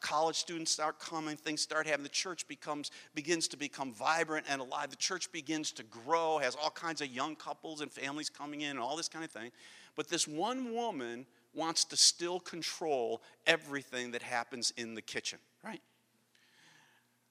college 0.00 0.36
students 0.36 0.70
start 0.70 0.98
coming, 0.98 1.36
things 1.36 1.60
start 1.60 1.86
happening. 1.86 2.04
The 2.04 2.08
church 2.10 2.48
becomes 2.48 2.90
begins 3.14 3.48
to 3.48 3.56
become 3.56 3.92
vibrant 3.92 4.46
and 4.48 4.60
alive. 4.60 4.90
The 4.90 4.96
church 4.96 5.30
begins 5.32 5.72
to 5.72 5.82
grow, 5.84 6.38
has 6.38 6.54
all 6.54 6.70
kinds 6.70 7.00
of 7.00 7.08
young 7.08 7.36
couples 7.36 7.80
and 7.80 7.90
families 7.90 8.28
coming 8.30 8.62
in, 8.62 8.70
and 8.70 8.78
all 8.78 8.96
this 8.96 9.08
kind 9.08 9.24
of 9.24 9.30
thing. 9.30 9.50
But 9.96 10.08
this 10.08 10.26
one 10.26 10.74
woman 10.74 11.26
wants 11.54 11.84
to 11.86 11.96
still 11.96 12.40
control 12.40 13.22
everything 13.46 14.12
that 14.12 14.22
happens 14.22 14.72
in 14.76 14.94
the 14.94 15.02
kitchen, 15.02 15.38
right? 15.64 15.82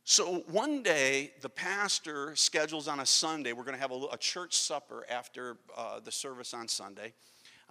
So 0.04 0.44
one 0.48 0.82
day, 0.82 1.34
the 1.42 1.50
pastor 1.50 2.36
schedules 2.36 2.88
on 2.88 3.00
a 3.00 3.06
Sunday, 3.06 3.54
we're 3.54 3.64
going 3.64 3.76
to 3.76 3.82
have 3.82 3.92
a, 3.92 4.08
a 4.12 4.18
church 4.18 4.56
supper 4.58 5.06
after 5.10 5.58
uh, 5.78 6.00
the 6.00 6.12
service 6.12 6.54
on 6.54 6.68
Sunday. 6.68 7.14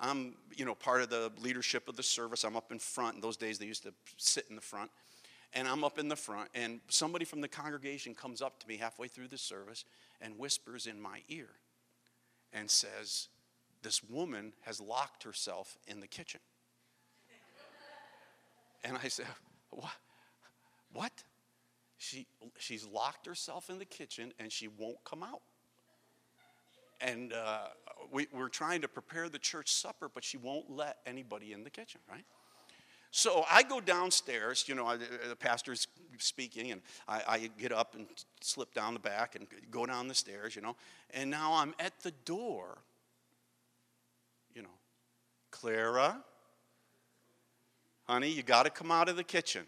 I'm, 0.01 0.35
you 0.57 0.65
know, 0.65 0.75
part 0.75 1.03
of 1.03 1.11
the 1.11 1.33
leadership 1.41 1.89
of 1.89 1.97
the 1.97 2.03
service. 2.03 2.45
I'm 2.45 2.57
up 2.57 2.71
in 2.71 2.79
front. 2.79 3.17
In 3.17 3.21
those 3.21 3.37
days, 3.37 3.59
they 3.59 3.67
used 3.67 3.83
to 3.83 3.93
sit 4.17 4.47
in 4.49 4.57
the 4.57 4.63
front. 4.63 4.91
And 5.55 5.67
I'm 5.67 5.83
up 5.83 5.99
in 5.99 6.09
the 6.09 6.17
front, 6.17 6.51
and 6.55 6.81
somebody 6.89 7.25
from 7.25 7.41
the 7.41 7.49
congregation 7.49 8.15
comes 8.15 8.43
up 8.43 8.61
to 8.61 8.69
me 8.69 8.77
halfway 8.77 9.09
through 9.09 9.29
the 9.29 9.39
service 9.39 9.87
and 10.21 10.39
whispers 10.39 10.87
in 10.87 11.01
my 11.01 11.23
ear 11.29 11.49
and 12.53 12.71
says, 12.71 13.29
This 13.83 14.05
woman 14.05 14.53
has 14.63 14.79
locked 14.79 15.23
herself 15.23 15.79
in 15.87 16.01
the 16.01 16.07
kitchen. 16.07 16.41
And 18.85 18.97
I 19.03 19.09
said, 19.09 19.27
What? 19.71 19.91
What? 20.93 21.25
She, 21.97 22.27
she's 22.59 22.87
locked 22.87 23.27
herself 23.27 23.71
in 23.71 23.79
the 23.79 23.85
kitchen 23.85 24.33
and 24.39 24.53
she 24.53 24.69
won't 24.69 25.03
come 25.05 25.23
out 25.23 25.43
and 27.01 27.33
uh, 27.33 27.69
we, 28.13 28.27
we're 28.33 28.49
trying 28.49 28.83
to 28.83 28.89
prepare 28.89 29.29
the 29.29 29.39
church 29.39 29.73
supper, 29.73 30.11
but 30.13 30.25
she 30.25 30.37
won't 30.37 30.71
let 30.71 30.99
anybody 31.07 31.53
in 31.53 31.65
the 31.65 31.71
kitchen, 31.71 32.01
right? 32.11 32.25
So 33.11 33.45
I 33.51 33.63
go 33.63 33.81
downstairs, 33.81 34.65
you 34.67 34.75
know, 34.75 34.87
I, 34.87 34.97
the 34.97 35.37
pastor's 35.39 35.89
speaking, 36.19 36.73
and 36.73 36.83
I, 37.09 37.23
I, 37.27 37.51
get 37.59 37.73
up 37.73 37.95
and 37.95 38.07
slip 38.41 38.75
down 38.75 38.93
the 38.93 39.01
back 39.01 39.35
and 39.35 39.47
go 39.71 39.87
down 39.87 40.09
the 40.09 40.15
stairs, 40.15 40.55
you 40.55 40.61
know, 40.61 40.77
and 41.15 41.31
now 41.31 41.55
I'm 41.55 41.75
at 41.79 41.99
the 42.01 42.11
door, 42.27 42.79
you 44.55 44.61
know, 44.61 44.69
Clara, 45.51 46.23
honey, 48.07 48.29
you 48.29 48.43
got 48.43 48.65
to 48.65 48.71
come 48.71 48.91
out 48.91 49.09
of 49.09 49.17
the 49.17 49.25
kitchen, 49.25 49.65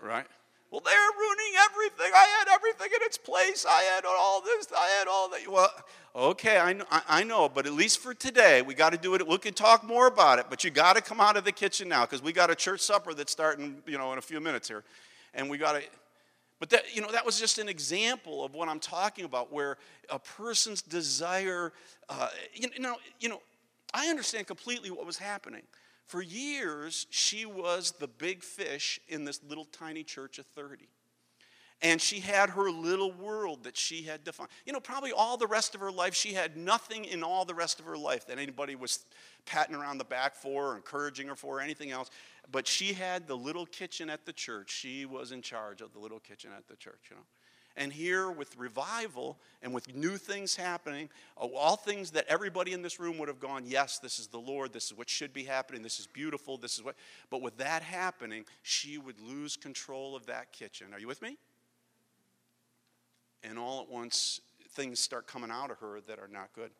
right? 0.00 0.26
Well, 0.70 0.82
they're 0.84 0.94
ruining 0.94 1.54
everything. 1.64 2.12
I 2.14 2.26
had 2.38 2.48
everything 2.52 2.88
in 2.94 3.06
its 3.06 3.16
place. 3.16 3.64
I 3.68 3.82
had 3.82 4.04
all 4.04 4.40
this. 4.40 4.66
I 4.76 4.86
had 4.98 5.06
all 5.08 5.28
that. 5.30 5.48
Well, 5.48 5.70
okay, 6.14 6.58
I 6.58 6.72
know, 6.72 6.84
I 6.90 7.22
know 7.22 7.48
but 7.48 7.66
at 7.66 7.72
least 7.72 8.00
for 8.00 8.14
today, 8.14 8.62
we 8.62 8.74
got 8.74 8.90
to 8.90 8.98
do 8.98 9.14
it. 9.14 9.26
We 9.26 9.38
can 9.38 9.54
talk 9.54 9.84
more 9.84 10.08
about 10.08 10.38
it, 10.38 10.46
but 10.50 10.64
you 10.64 10.70
got 10.70 10.96
to 10.96 11.02
come 11.02 11.20
out 11.20 11.36
of 11.36 11.44
the 11.44 11.52
kitchen 11.52 11.88
now 11.88 12.04
because 12.04 12.22
we 12.22 12.32
got 12.32 12.50
a 12.50 12.54
church 12.54 12.80
supper 12.80 13.14
that's 13.14 13.30
starting, 13.30 13.82
you 13.86 13.96
know, 13.96 14.12
in 14.12 14.18
a 14.18 14.22
few 14.22 14.40
minutes 14.40 14.66
here, 14.66 14.82
and 15.34 15.48
we 15.48 15.56
got 15.56 15.72
to. 15.72 15.82
But 16.58 16.70
that, 16.70 16.96
you 16.96 17.02
know, 17.02 17.12
that 17.12 17.24
was 17.24 17.38
just 17.38 17.58
an 17.58 17.68
example 17.68 18.44
of 18.44 18.54
what 18.54 18.68
I'm 18.68 18.80
talking 18.80 19.26
about, 19.26 19.52
where 19.52 19.76
a 20.10 20.18
person's 20.18 20.80
desire, 20.80 21.72
uh, 22.08 22.28
you 22.54 22.68
know, 22.80 22.96
you 23.20 23.28
know, 23.28 23.42
I 23.92 24.08
understand 24.08 24.46
completely 24.46 24.90
what 24.90 25.06
was 25.06 25.18
happening. 25.18 25.62
For 26.06 26.22
years, 26.22 27.06
she 27.10 27.46
was 27.46 27.92
the 27.92 28.06
big 28.06 28.42
fish 28.42 29.00
in 29.08 29.24
this 29.24 29.40
little 29.42 29.64
tiny 29.64 30.04
church 30.04 30.38
of 30.38 30.46
30. 30.46 30.88
And 31.82 32.00
she 32.00 32.20
had 32.20 32.50
her 32.50 32.70
little 32.70 33.12
world 33.12 33.64
that 33.64 33.76
she 33.76 34.02
had 34.02 34.24
defined. 34.24 34.48
You 34.64 34.72
know, 34.72 34.80
probably 34.80 35.12
all 35.12 35.36
the 35.36 35.46
rest 35.46 35.74
of 35.74 35.80
her 35.82 35.90
life, 35.90 36.14
she 36.14 36.32
had 36.32 36.56
nothing 36.56 37.04
in 37.04 37.22
all 37.22 37.44
the 37.44 37.54
rest 37.54 37.80
of 37.80 37.86
her 37.86 37.98
life 37.98 38.26
that 38.28 38.38
anybody 38.38 38.74
was 38.74 39.04
patting 39.44 39.74
around 39.74 39.98
the 39.98 40.04
back 40.04 40.34
for 40.34 40.72
or 40.72 40.76
encouraging 40.76 41.28
her 41.28 41.34
for 41.34 41.58
or 41.58 41.60
anything 41.60 41.90
else. 41.90 42.10
But 42.50 42.66
she 42.66 42.94
had 42.94 43.26
the 43.26 43.36
little 43.36 43.66
kitchen 43.66 44.08
at 44.08 44.24
the 44.24 44.32
church. 44.32 44.70
She 44.70 45.04
was 45.04 45.32
in 45.32 45.42
charge 45.42 45.82
of 45.82 45.92
the 45.92 45.98
little 45.98 46.20
kitchen 46.20 46.50
at 46.56 46.66
the 46.66 46.76
church, 46.76 47.10
you 47.10 47.16
know. 47.16 47.22
And 47.76 47.92
here, 47.92 48.30
with 48.30 48.56
revival 48.56 49.36
and 49.62 49.74
with 49.74 49.94
new 49.94 50.16
things 50.16 50.56
happening, 50.56 51.10
uh, 51.38 51.46
all 51.54 51.76
things 51.76 52.10
that 52.12 52.24
everybody 52.26 52.72
in 52.72 52.80
this 52.80 52.98
room 52.98 53.18
would 53.18 53.28
have 53.28 53.38
gone, 53.38 53.64
yes, 53.66 53.98
this 53.98 54.18
is 54.18 54.28
the 54.28 54.38
Lord, 54.38 54.72
this 54.72 54.86
is 54.86 54.94
what 54.94 55.10
should 55.10 55.34
be 55.34 55.44
happening, 55.44 55.82
this 55.82 56.00
is 56.00 56.06
beautiful, 56.06 56.56
this 56.56 56.74
is 56.74 56.82
what. 56.82 56.96
But 57.28 57.42
with 57.42 57.58
that 57.58 57.82
happening, 57.82 58.46
she 58.62 58.96
would 58.96 59.20
lose 59.20 59.56
control 59.56 60.16
of 60.16 60.24
that 60.26 60.52
kitchen. 60.52 60.94
Are 60.94 60.98
you 60.98 61.06
with 61.06 61.20
me? 61.20 61.36
And 63.44 63.58
all 63.58 63.82
at 63.82 63.90
once, 63.90 64.40
things 64.70 64.98
start 64.98 65.26
coming 65.26 65.50
out 65.50 65.70
of 65.70 65.78
her 65.78 66.00
that 66.08 66.18
are 66.18 66.28
not 66.28 66.54
good. 66.54 66.70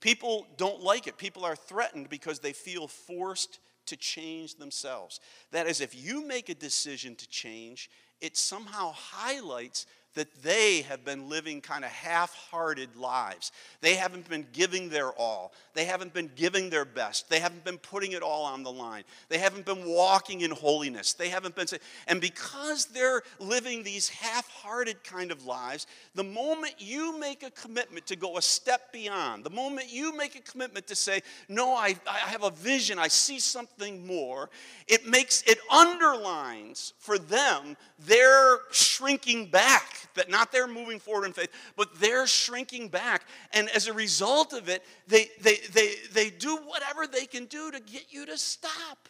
People 0.00 0.46
don't 0.56 0.82
like 0.82 1.06
it. 1.06 1.16
People 1.16 1.44
are 1.44 1.56
threatened 1.56 2.10
because 2.10 2.40
they 2.40 2.52
feel 2.52 2.86
forced 2.86 3.60
to 3.86 3.96
change 3.96 4.56
themselves. 4.56 5.20
That 5.52 5.66
is, 5.66 5.80
if 5.80 5.94
you 5.94 6.26
make 6.26 6.48
a 6.48 6.54
decision 6.54 7.14
to 7.16 7.28
change, 7.28 7.88
it 8.22 8.36
somehow 8.36 8.92
highlights 8.92 9.84
that 10.14 10.42
they 10.42 10.82
have 10.82 11.04
been 11.04 11.28
living 11.28 11.60
kind 11.60 11.84
of 11.84 11.90
half 11.90 12.34
hearted 12.50 12.96
lives. 12.96 13.52
They 13.80 13.94
haven't 13.94 14.28
been 14.28 14.46
giving 14.52 14.88
their 14.88 15.10
all. 15.10 15.52
They 15.74 15.84
haven't 15.84 16.12
been 16.12 16.30
giving 16.36 16.68
their 16.68 16.84
best. 16.84 17.30
They 17.30 17.40
haven't 17.40 17.64
been 17.64 17.78
putting 17.78 18.12
it 18.12 18.22
all 18.22 18.44
on 18.44 18.62
the 18.62 18.70
line. 18.70 19.04
They 19.30 19.38
haven't 19.38 19.64
been 19.64 19.86
walking 19.86 20.42
in 20.42 20.50
holiness. 20.50 21.14
They 21.14 21.30
haven't 21.30 21.56
been, 21.56 21.66
and 22.08 22.20
because 22.20 22.86
they're 22.86 23.22
living 23.38 23.82
these 23.82 24.08
half 24.08 24.48
hearted 24.50 25.02
kind 25.02 25.30
of 25.30 25.46
lives, 25.46 25.86
the 26.14 26.24
moment 26.24 26.74
you 26.78 27.18
make 27.18 27.42
a 27.42 27.50
commitment 27.50 28.06
to 28.06 28.16
go 28.16 28.36
a 28.36 28.42
step 28.42 28.92
beyond, 28.92 29.44
the 29.44 29.50
moment 29.50 29.90
you 29.90 30.14
make 30.16 30.36
a 30.36 30.42
commitment 30.42 30.86
to 30.88 30.94
say, 30.94 31.22
No, 31.48 31.74
I, 31.74 31.96
I 32.08 32.18
have 32.18 32.42
a 32.42 32.50
vision, 32.50 32.98
I 32.98 33.08
see 33.08 33.38
something 33.38 34.06
more, 34.06 34.50
it 34.88 35.06
makes, 35.06 35.42
it 35.46 35.58
underlines 35.70 36.92
for 36.98 37.18
them 37.18 37.76
their 37.98 38.58
shrinking 38.70 39.46
back 39.46 40.01
that 40.14 40.30
not 40.30 40.52
they're 40.52 40.66
moving 40.66 40.98
forward 40.98 41.26
in 41.26 41.32
faith, 41.32 41.50
but 41.76 41.94
they're 42.00 42.26
shrinking 42.26 42.88
back. 42.88 43.24
And 43.52 43.68
as 43.70 43.86
a 43.86 43.92
result 43.92 44.52
of 44.52 44.68
it, 44.68 44.82
they, 45.06 45.30
they, 45.40 45.56
they, 45.72 45.94
they 46.12 46.30
do 46.30 46.56
whatever 46.56 47.06
they 47.06 47.26
can 47.26 47.46
do 47.46 47.70
to 47.70 47.80
get 47.80 48.06
you 48.10 48.26
to 48.26 48.38
stop. 48.38 49.08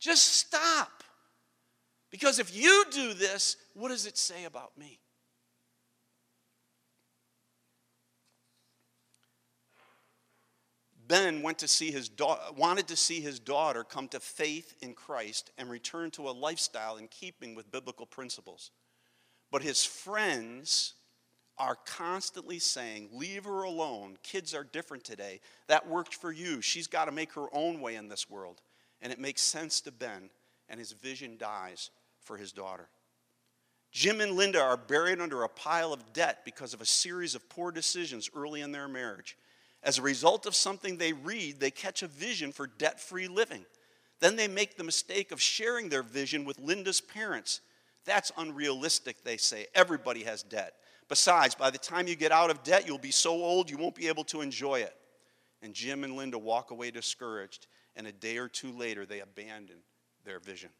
Just 0.00 0.34
stop. 0.34 1.02
Because 2.10 2.38
if 2.38 2.56
you 2.56 2.84
do 2.90 3.14
this, 3.14 3.56
what 3.74 3.88
does 3.88 4.06
it 4.06 4.16
say 4.16 4.44
about 4.44 4.76
me? 4.78 5.00
Ben 11.06 11.42
went 11.42 11.58
to 11.58 11.68
see 11.68 11.90
his 11.90 12.08
da- 12.08 12.50
wanted 12.56 12.88
to 12.88 12.96
see 12.96 13.20
his 13.20 13.38
daughter 13.38 13.84
come 13.84 14.08
to 14.08 14.20
faith 14.20 14.74
in 14.80 14.94
Christ 14.94 15.50
and 15.58 15.68
return 15.68 16.10
to 16.12 16.28
a 16.28 16.32
lifestyle 16.32 16.96
in 16.96 17.08
keeping 17.08 17.54
with 17.54 17.70
biblical 17.70 18.06
principles. 18.06 18.70
But 19.54 19.62
his 19.62 19.84
friends 19.84 20.94
are 21.58 21.76
constantly 21.86 22.58
saying, 22.58 23.10
Leave 23.12 23.44
her 23.44 23.62
alone. 23.62 24.16
Kids 24.24 24.52
are 24.52 24.64
different 24.64 25.04
today. 25.04 25.38
That 25.68 25.88
worked 25.88 26.12
for 26.12 26.32
you. 26.32 26.60
She's 26.60 26.88
got 26.88 27.04
to 27.04 27.12
make 27.12 27.34
her 27.34 27.46
own 27.52 27.80
way 27.80 27.94
in 27.94 28.08
this 28.08 28.28
world. 28.28 28.62
And 29.00 29.12
it 29.12 29.20
makes 29.20 29.42
sense 29.42 29.80
to 29.82 29.92
Ben, 29.92 30.30
and 30.68 30.80
his 30.80 30.90
vision 30.90 31.36
dies 31.38 31.90
for 32.20 32.36
his 32.36 32.50
daughter. 32.50 32.88
Jim 33.92 34.20
and 34.20 34.32
Linda 34.32 34.60
are 34.60 34.76
buried 34.76 35.20
under 35.20 35.44
a 35.44 35.48
pile 35.48 35.92
of 35.92 36.12
debt 36.12 36.40
because 36.44 36.74
of 36.74 36.80
a 36.80 36.84
series 36.84 37.36
of 37.36 37.48
poor 37.48 37.70
decisions 37.70 38.28
early 38.34 38.60
in 38.60 38.72
their 38.72 38.88
marriage. 38.88 39.38
As 39.84 39.98
a 39.98 40.02
result 40.02 40.46
of 40.46 40.56
something 40.56 40.96
they 40.96 41.12
read, 41.12 41.60
they 41.60 41.70
catch 41.70 42.02
a 42.02 42.08
vision 42.08 42.50
for 42.50 42.66
debt 42.66 42.98
free 42.98 43.28
living. 43.28 43.66
Then 44.18 44.34
they 44.34 44.48
make 44.48 44.76
the 44.76 44.82
mistake 44.82 45.30
of 45.30 45.40
sharing 45.40 45.90
their 45.90 46.02
vision 46.02 46.44
with 46.44 46.58
Linda's 46.58 47.00
parents. 47.00 47.60
That's 48.04 48.32
unrealistic, 48.36 49.22
they 49.24 49.36
say. 49.36 49.66
Everybody 49.74 50.24
has 50.24 50.42
debt. 50.42 50.74
Besides, 51.08 51.54
by 51.54 51.70
the 51.70 51.78
time 51.78 52.06
you 52.06 52.16
get 52.16 52.32
out 52.32 52.50
of 52.50 52.62
debt, 52.62 52.86
you'll 52.86 52.98
be 52.98 53.10
so 53.10 53.32
old 53.32 53.70
you 53.70 53.76
won't 53.76 53.94
be 53.94 54.08
able 54.08 54.24
to 54.24 54.40
enjoy 54.40 54.80
it. 54.80 54.94
And 55.62 55.74
Jim 55.74 56.04
and 56.04 56.16
Linda 56.16 56.38
walk 56.38 56.70
away 56.70 56.90
discouraged, 56.90 57.66
and 57.96 58.06
a 58.06 58.12
day 58.12 58.38
or 58.38 58.48
two 58.48 58.72
later, 58.72 59.06
they 59.06 59.20
abandon 59.20 59.76
their 60.24 60.38
vision. 60.38 60.70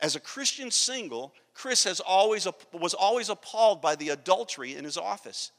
As 0.00 0.16
a 0.16 0.20
Christian 0.20 0.70
single, 0.70 1.34
Chris 1.54 1.84
has 1.84 2.00
always, 2.00 2.46
was 2.72 2.94
always 2.94 3.28
appalled 3.28 3.80
by 3.80 3.94
the 3.94 4.10
adultery 4.10 4.74
in 4.74 4.84
his 4.84 4.96
office. 4.96 5.52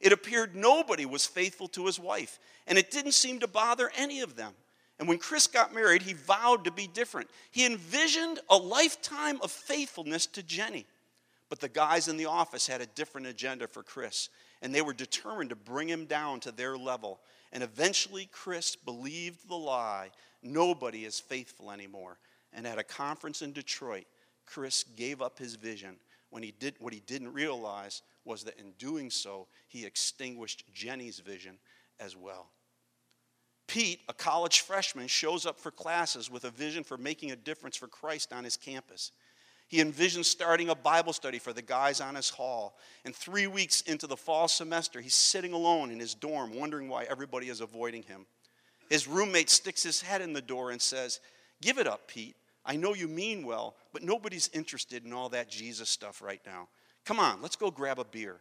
It 0.00 0.12
appeared 0.12 0.54
nobody 0.56 1.04
was 1.04 1.26
faithful 1.26 1.68
to 1.68 1.86
his 1.86 1.98
wife, 1.98 2.38
and 2.66 2.78
it 2.78 2.90
didn't 2.90 3.12
seem 3.12 3.40
to 3.40 3.46
bother 3.46 3.90
any 3.96 4.20
of 4.20 4.36
them. 4.36 4.54
And 5.00 5.08
when 5.08 5.18
Chris 5.18 5.46
got 5.46 5.74
married, 5.74 6.02
he 6.02 6.12
vowed 6.12 6.64
to 6.66 6.70
be 6.70 6.86
different. 6.86 7.30
He 7.50 7.64
envisioned 7.64 8.38
a 8.50 8.56
lifetime 8.56 9.38
of 9.42 9.50
faithfulness 9.50 10.26
to 10.26 10.42
Jenny. 10.42 10.84
But 11.48 11.58
the 11.58 11.70
guys 11.70 12.06
in 12.06 12.18
the 12.18 12.26
office 12.26 12.66
had 12.66 12.82
a 12.82 12.86
different 12.86 13.26
agenda 13.26 13.66
for 13.66 13.82
Chris, 13.82 14.28
and 14.60 14.74
they 14.74 14.82
were 14.82 14.92
determined 14.92 15.50
to 15.50 15.56
bring 15.56 15.88
him 15.88 16.04
down 16.04 16.38
to 16.40 16.52
their 16.52 16.76
level. 16.76 17.18
And 17.50 17.62
eventually, 17.62 18.28
Chris 18.30 18.76
believed 18.76 19.48
the 19.48 19.56
lie 19.56 20.10
nobody 20.42 21.06
is 21.06 21.18
faithful 21.18 21.70
anymore. 21.70 22.18
And 22.52 22.66
at 22.66 22.78
a 22.78 22.84
conference 22.84 23.40
in 23.40 23.52
Detroit, 23.52 24.04
Chris 24.44 24.84
gave 24.96 25.22
up 25.22 25.38
his 25.38 25.54
vision. 25.54 25.96
When 26.28 26.42
he 26.42 26.52
did, 26.52 26.74
what 26.78 26.92
he 26.92 27.00
didn't 27.00 27.32
realize 27.32 28.02
was 28.26 28.44
that 28.44 28.58
in 28.58 28.72
doing 28.72 29.10
so, 29.10 29.46
he 29.66 29.86
extinguished 29.86 30.64
Jenny's 30.74 31.20
vision 31.20 31.56
as 31.98 32.16
well. 32.16 32.50
Pete, 33.70 34.00
a 34.08 34.12
college 34.12 34.62
freshman, 34.62 35.06
shows 35.06 35.46
up 35.46 35.56
for 35.56 35.70
classes 35.70 36.28
with 36.28 36.42
a 36.42 36.50
vision 36.50 36.82
for 36.82 36.98
making 36.98 37.30
a 37.30 37.36
difference 37.36 37.76
for 37.76 37.86
Christ 37.86 38.32
on 38.32 38.42
his 38.42 38.56
campus. 38.56 39.12
He 39.68 39.78
envisions 39.80 40.24
starting 40.24 40.70
a 40.70 40.74
Bible 40.74 41.12
study 41.12 41.38
for 41.38 41.52
the 41.52 41.62
guys 41.62 42.00
on 42.00 42.16
his 42.16 42.30
hall. 42.30 42.76
And 43.04 43.14
three 43.14 43.46
weeks 43.46 43.82
into 43.82 44.08
the 44.08 44.16
fall 44.16 44.48
semester, 44.48 45.00
he's 45.00 45.14
sitting 45.14 45.52
alone 45.52 45.92
in 45.92 46.00
his 46.00 46.14
dorm, 46.14 46.52
wondering 46.52 46.88
why 46.88 47.04
everybody 47.04 47.48
is 47.48 47.60
avoiding 47.60 48.02
him. 48.02 48.26
His 48.88 49.06
roommate 49.06 49.48
sticks 49.48 49.84
his 49.84 50.02
head 50.02 50.20
in 50.20 50.32
the 50.32 50.42
door 50.42 50.72
and 50.72 50.82
says, 50.82 51.20
Give 51.62 51.78
it 51.78 51.86
up, 51.86 52.08
Pete. 52.08 52.34
I 52.66 52.74
know 52.74 52.92
you 52.94 53.06
mean 53.06 53.46
well, 53.46 53.76
but 53.92 54.02
nobody's 54.02 54.50
interested 54.52 55.04
in 55.04 55.12
all 55.12 55.28
that 55.28 55.48
Jesus 55.48 55.88
stuff 55.88 56.20
right 56.20 56.40
now. 56.44 56.66
Come 57.04 57.20
on, 57.20 57.40
let's 57.40 57.54
go 57.54 57.70
grab 57.70 58.00
a 58.00 58.04
beer. 58.04 58.40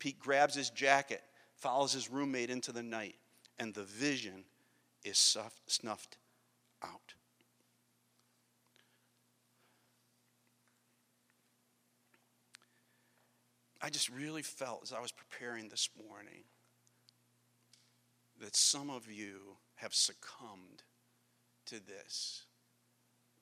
Pete 0.00 0.18
grabs 0.18 0.56
his 0.56 0.70
jacket, 0.70 1.22
follows 1.54 1.92
his 1.92 2.10
roommate 2.10 2.50
into 2.50 2.72
the 2.72 2.82
night, 2.82 3.14
and 3.60 3.72
the 3.72 3.84
vision 3.84 4.42
is 5.04 5.36
snuffed 5.66 6.16
out. 6.82 7.14
I 13.80 13.90
just 13.90 14.08
really 14.08 14.42
felt 14.42 14.80
as 14.82 14.92
I 14.92 15.00
was 15.00 15.12
preparing 15.12 15.68
this 15.68 15.90
morning 16.08 16.44
that 18.40 18.56
some 18.56 18.88
of 18.88 19.10
you 19.12 19.58
have 19.76 19.94
succumbed 19.94 20.82
to 21.66 21.84
this 21.84 22.44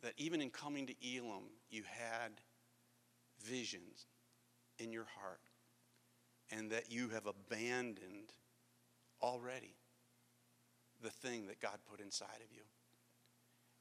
that 0.03 0.14
even 0.16 0.40
in 0.40 0.51
coming 0.51 0.87
to 0.88 0.94
Elim, 1.01 1.44
you 1.70 1.85
had 1.87 2.33
visions 3.40 4.07
in 4.79 4.92
your 4.92 5.07
heart 5.20 5.40
and 6.51 6.70
that 6.70 6.90
you 6.90 7.09
have 7.11 7.27
abandoned 7.27 8.33
already 9.22 9.77
the 11.02 11.10
thing 11.10 11.46
that 11.48 11.60
God 11.60 11.78
put 11.90 12.00
inside 12.00 12.40
of 12.44 12.52
you. 12.54 12.62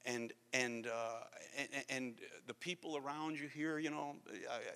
And, 0.04 0.34
and, 0.52 0.88
uh, 0.88 1.20
and, 1.58 1.86
and, 1.90 2.16
the 2.48 2.56
people 2.56 2.98
around 2.98 3.40
you 3.40 3.48
here, 3.48 3.78
you 3.78 3.92
know, 3.92 4.16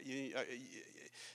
you, 0.06 0.36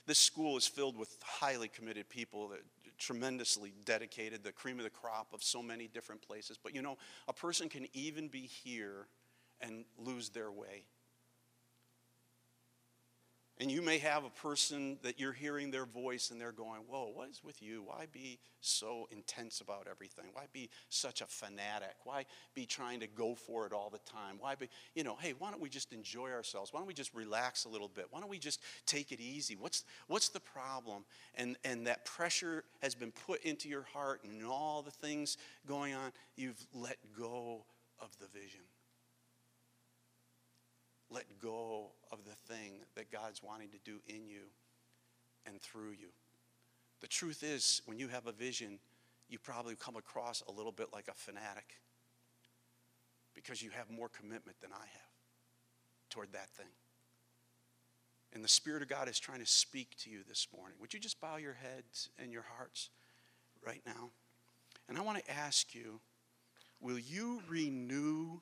this 0.06 0.18
school 0.18 0.56
is 0.56 0.64
filled 0.64 0.96
with 0.96 1.16
highly 1.24 1.66
committed 1.66 2.08
people 2.08 2.48
that 2.50 2.60
tremendously 2.98 3.72
dedicated, 3.84 4.44
the 4.44 4.52
cream 4.52 4.78
of 4.78 4.84
the 4.84 4.90
crop 4.90 5.32
of 5.32 5.42
so 5.42 5.60
many 5.60 5.88
different 5.88 6.22
places. 6.22 6.56
But 6.62 6.74
you 6.74 6.82
know, 6.82 6.98
a 7.26 7.32
person 7.32 7.68
can 7.68 7.88
even 7.92 8.28
be 8.28 8.42
here 8.42 9.08
and 9.60 9.84
lose 9.98 10.28
their 10.28 10.52
way. 10.52 10.84
And 13.60 13.70
you 13.70 13.82
may 13.82 13.98
have 13.98 14.24
a 14.24 14.30
person 14.30 14.96
that 15.02 15.20
you're 15.20 15.34
hearing 15.34 15.70
their 15.70 15.84
voice 15.84 16.30
and 16.30 16.40
they're 16.40 16.50
going, 16.50 16.80
Whoa, 16.88 17.10
what 17.12 17.28
is 17.28 17.42
with 17.44 17.62
you? 17.62 17.82
Why 17.84 18.06
be 18.10 18.38
so 18.62 19.06
intense 19.10 19.60
about 19.60 19.86
everything? 19.88 20.24
Why 20.32 20.44
be 20.50 20.70
such 20.88 21.20
a 21.20 21.26
fanatic? 21.26 21.94
Why 22.04 22.24
be 22.54 22.64
trying 22.64 23.00
to 23.00 23.06
go 23.06 23.34
for 23.34 23.66
it 23.66 23.74
all 23.74 23.90
the 23.90 23.98
time? 24.10 24.36
Why 24.40 24.54
be, 24.54 24.70
you 24.94 25.04
know, 25.04 25.14
hey, 25.20 25.34
why 25.38 25.50
don't 25.50 25.60
we 25.60 25.68
just 25.68 25.92
enjoy 25.92 26.30
ourselves? 26.30 26.72
Why 26.72 26.80
don't 26.80 26.86
we 26.86 26.94
just 26.94 27.14
relax 27.14 27.66
a 27.66 27.68
little 27.68 27.88
bit? 27.88 28.06
Why 28.08 28.20
don't 28.20 28.30
we 28.30 28.38
just 28.38 28.60
take 28.86 29.12
it 29.12 29.20
easy? 29.20 29.56
What's, 29.56 29.84
what's 30.06 30.30
the 30.30 30.40
problem? 30.40 31.04
And, 31.34 31.56
and 31.62 31.86
that 31.86 32.06
pressure 32.06 32.64
has 32.80 32.94
been 32.94 33.12
put 33.12 33.42
into 33.44 33.68
your 33.68 33.84
heart 33.92 34.22
and 34.24 34.42
all 34.42 34.80
the 34.80 34.90
things 34.90 35.36
going 35.66 35.92
on, 35.92 36.12
you've 36.34 36.66
let 36.72 36.96
go 37.14 37.66
of 38.00 38.08
the 38.20 38.26
vision 38.26 38.62
let 41.10 41.24
go 41.40 41.90
of 42.12 42.18
the 42.24 42.54
thing 42.54 42.74
that 42.94 43.10
God's 43.10 43.42
wanting 43.42 43.68
to 43.70 43.78
do 43.84 43.98
in 44.06 44.26
you 44.26 44.42
and 45.46 45.60
through 45.60 45.90
you. 45.90 46.08
The 47.00 47.08
truth 47.08 47.42
is, 47.42 47.82
when 47.86 47.98
you 47.98 48.08
have 48.08 48.26
a 48.26 48.32
vision, 48.32 48.78
you 49.28 49.38
probably 49.38 49.74
come 49.74 49.96
across 49.96 50.42
a 50.48 50.52
little 50.52 50.72
bit 50.72 50.88
like 50.92 51.08
a 51.08 51.14
fanatic 51.14 51.80
because 53.34 53.62
you 53.62 53.70
have 53.70 53.90
more 53.90 54.08
commitment 54.08 54.60
than 54.60 54.70
I 54.72 54.84
have 54.84 55.10
toward 56.10 56.32
that 56.32 56.50
thing. 56.50 56.66
And 58.32 58.44
the 58.44 58.48
Spirit 58.48 58.82
of 58.82 58.88
God 58.88 59.08
is 59.08 59.18
trying 59.18 59.40
to 59.40 59.46
speak 59.46 59.96
to 60.00 60.10
you 60.10 60.20
this 60.28 60.46
morning. 60.56 60.76
Would 60.80 60.94
you 60.94 61.00
just 61.00 61.20
bow 61.20 61.36
your 61.36 61.54
heads 61.54 62.10
and 62.18 62.32
your 62.32 62.44
hearts 62.56 62.90
right 63.64 63.82
now? 63.86 64.10
And 64.88 64.98
I 64.98 65.00
want 65.00 65.24
to 65.24 65.30
ask 65.30 65.74
you 65.74 66.00
will 66.80 66.98
you 66.98 67.42
renew 67.48 68.40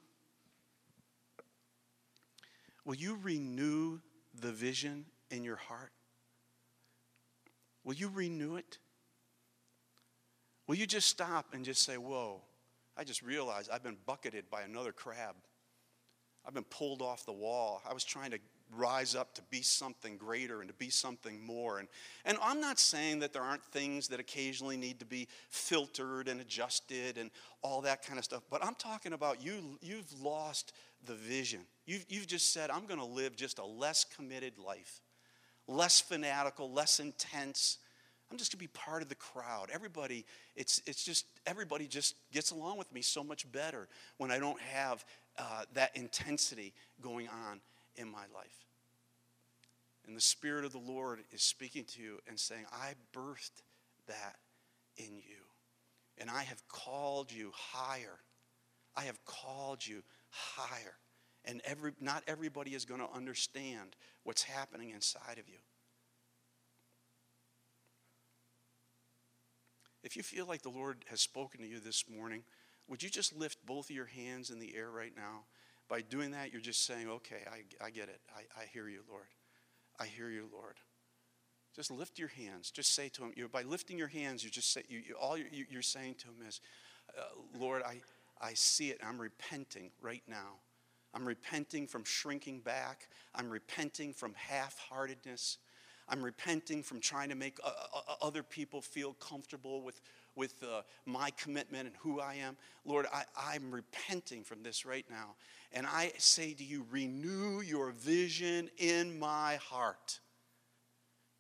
Will 2.88 2.94
you 2.94 3.18
renew 3.22 3.98
the 4.40 4.50
vision 4.50 5.04
in 5.30 5.44
your 5.44 5.56
heart? 5.56 5.92
Will 7.84 7.92
you 7.92 8.08
renew 8.08 8.56
it? 8.56 8.78
Will 10.66 10.76
you 10.76 10.86
just 10.86 11.06
stop 11.06 11.48
and 11.52 11.66
just 11.66 11.82
say, 11.82 11.98
Whoa, 11.98 12.40
I 12.96 13.04
just 13.04 13.20
realized 13.20 13.68
I've 13.70 13.82
been 13.82 13.98
bucketed 14.06 14.48
by 14.48 14.62
another 14.62 14.92
crab. 14.92 15.34
I've 16.46 16.54
been 16.54 16.64
pulled 16.64 17.02
off 17.02 17.26
the 17.26 17.32
wall. 17.32 17.82
I 17.86 17.92
was 17.92 18.04
trying 18.04 18.30
to 18.30 18.38
rise 18.76 19.14
up 19.14 19.34
to 19.34 19.42
be 19.50 19.62
something 19.62 20.16
greater 20.16 20.60
and 20.60 20.68
to 20.68 20.74
be 20.74 20.90
something 20.90 21.44
more. 21.44 21.78
And, 21.78 21.88
and 22.24 22.38
I'm 22.42 22.60
not 22.60 22.78
saying 22.78 23.20
that 23.20 23.32
there 23.32 23.42
aren't 23.42 23.64
things 23.64 24.08
that 24.08 24.20
occasionally 24.20 24.76
need 24.76 24.98
to 25.00 25.06
be 25.06 25.28
filtered 25.48 26.28
and 26.28 26.40
adjusted 26.40 27.18
and 27.18 27.30
all 27.62 27.80
that 27.82 28.06
kind 28.06 28.18
of 28.18 28.24
stuff, 28.24 28.42
but 28.50 28.64
I'm 28.64 28.74
talking 28.74 29.12
about 29.12 29.42
you, 29.42 29.78
you've 29.80 30.20
lost 30.22 30.72
the 31.06 31.14
vision. 31.14 31.60
You've, 31.86 32.04
you've 32.08 32.26
just 32.26 32.52
said, 32.52 32.70
I'm 32.70 32.86
going 32.86 33.00
to 33.00 33.06
live 33.06 33.36
just 33.36 33.58
a 33.58 33.64
less 33.64 34.04
committed 34.04 34.58
life, 34.58 35.00
less 35.66 36.00
fanatical, 36.00 36.70
less 36.70 37.00
intense. 37.00 37.78
I'm 38.30 38.36
just 38.36 38.52
going 38.52 38.58
to 38.58 38.64
be 38.64 38.78
part 38.78 39.02
of 39.02 39.08
the 39.08 39.14
crowd. 39.14 39.70
Everybody, 39.72 40.26
it's, 40.54 40.82
it's 40.86 41.02
just, 41.02 41.26
everybody 41.46 41.86
just 41.86 42.14
gets 42.32 42.50
along 42.50 42.78
with 42.78 42.92
me 42.92 43.00
so 43.00 43.24
much 43.24 43.50
better 43.50 43.88
when 44.18 44.30
I 44.30 44.38
don't 44.38 44.60
have 44.60 45.04
uh, 45.38 45.62
that 45.74 45.96
intensity 45.96 46.74
going 47.00 47.28
on 47.28 47.60
in 47.98 48.10
my 48.10 48.24
life. 48.34 48.64
And 50.06 50.16
the 50.16 50.22
Spirit 50.22 50.64
of 50.64 50.72
the 50.72 50.78
Lord 50.78 51.20
is 51.32 51.42
speaking 51.42 51.84
to 51.84 52.02
you 52.02 52.18
and 52.26 52.38
saying, 52.38 52.64
I 52.72 52.94
birthed 53.12 53.62
that 54.06 54.36
in 54.96 55.16
you. 55.16 55.44
And 56.16 56.30
I 56.30 56.42
have 56.44 56.66
called 56.68 57.30
you 57.30 57.52
higher. 57.54 58.18
I 58.96 59.02
have 59.02 59.22
called 59.26 59.86
you 59.86 60.02
higher. 60.30 60.94
And 61.44 61.60
every, 61.64 61.92
not 62.00 62.22
everybody 62.26 62.74
is 62.74 62.84
going 62.84 63.00
to 63.00 63.10
understand 63.14 63.96
what's 64.24 64.42
happening 64.42 64.90
inside 64.90 65.38
of 65.38 65.48
you. 65.48 65.58
If 70.02 70.16
you 70.16 70.22
feel 70.22 70.46
like 70.46 70.62
the 70.62 70.70
Lord 70.70 71.04
has 71.10 71.20
spoken 71.20 71.60
to 71.60 71.66
you 71.66 71.80
this 71.80 72.04
morning, 72.08 72.44
would 72.88 73.02
you 73.02 73.10
just 73.10 73.36
lift 73.36 73.64
both 73.66 73.90
of 73.90 73.96
your 73.96 74.06
hands 74.06 74.50
in 74.50 74.58
the 74.58 74.74
air 74.74 74.90
right 74.90 75.12
now? 75.14 75.44
By 75.88 76.02
doing 76.02 76.32
that, 76.32 76.52
you're 76.52 76.60
just 76.60 76.84
saying, 76.84 77.08
okay, 77.08 77.42
I, 77.50 77.86
I 77.86 77.90
get 77.90 78.08
it. 78.08 78.20
I, 78.36 78.60
I 78.60 78.64
hear 78.72 78.88
you, 78.88 79.00
Lord. 79.08 79.26
I 79.98 80.06
hear 80.06 80.28
you, 80.28 80.48
Lord. 80.52 80.76
Just 81.74 81.90
lift 81.90 82.18
your 82.18 82.28
hands. 82.28 82.70
Just 82.70 82.94
say 82.94 83.08
to 83.10 83.22
him, 83.22 83.32
you 83.36 83.48
by 83.48 83.62
lifting 83.62 83.96
your 83.96 84.08
hands, 84.08 84.42
you 84.42 84.50
just 84.50 84.72
say, 84.72 84.82
you, 84.88 84.98
you 84.98 85.14
all 85.14 85.36
you're, 85.36 85.66
you're, 85.70 85.82
saying 85.82 86.16
to 86.18 86.26
him 86.26 86.46
is, 86.46 86.60
uh, 87.16 87.22
Lord, 87.58 87.82
I, 87.82 88.00
I 88.40 88.54
see 88.54 88.90
it. 88.90 88.98
I'm 89.06 89.18
repenting 89.18 89.90
right 90.02 90.22
now. 90.28 90.58
I'm 91.14 91.26
repenting 91.26 91.86
from 91.86 92.04
shrinking 92.04 92.60
back. 92.60 93.08
I'm 93.34 93.48
repenting 93.48 94.12
from 94.12 94.34
half 94.34 94.78
heartedness. 94.78 95.58
I'm 96.08 96.22
repenting 96.22 96.82
from 96.82 97.00
trying 97.00 97.28
to 97.28 97.34
make 97.34 97.58
uh, 97.62 97.68
uh, 97.68 97.98
uh, 98.08 98.26
other 98.26 98.42
people 98.42 98.80
feel 98.80 99.14
comfortable 99.14 99.82
with, 99.82 100.00
with 100.36 100.62
uh, 100.62 100.82
my 101.06 101.30
commitment 101.32 101.86
and 101.86 101.96
who 101.98 102.20
I 102.20 102.34
am. 102.34 102.56
Lord, 102.84 103.06
I, 103.12 103.24
I'm 103.36 103.70
repenting 103.70 104.42
from 104.42 104.62
this 104.62 104.86
right 104.86 105.04
now. 105.10 105.34
And 105.72 105.86
I 105.86 106.12
say 106.18 106.54
to 106.54 106.64
you, 106.64 106.86
renew 106.90 107.60
your 107.60 107.90
vision 107.90 108.70
in 108.78 109.18
my 109.18 109.56
heart. 109.56 110.20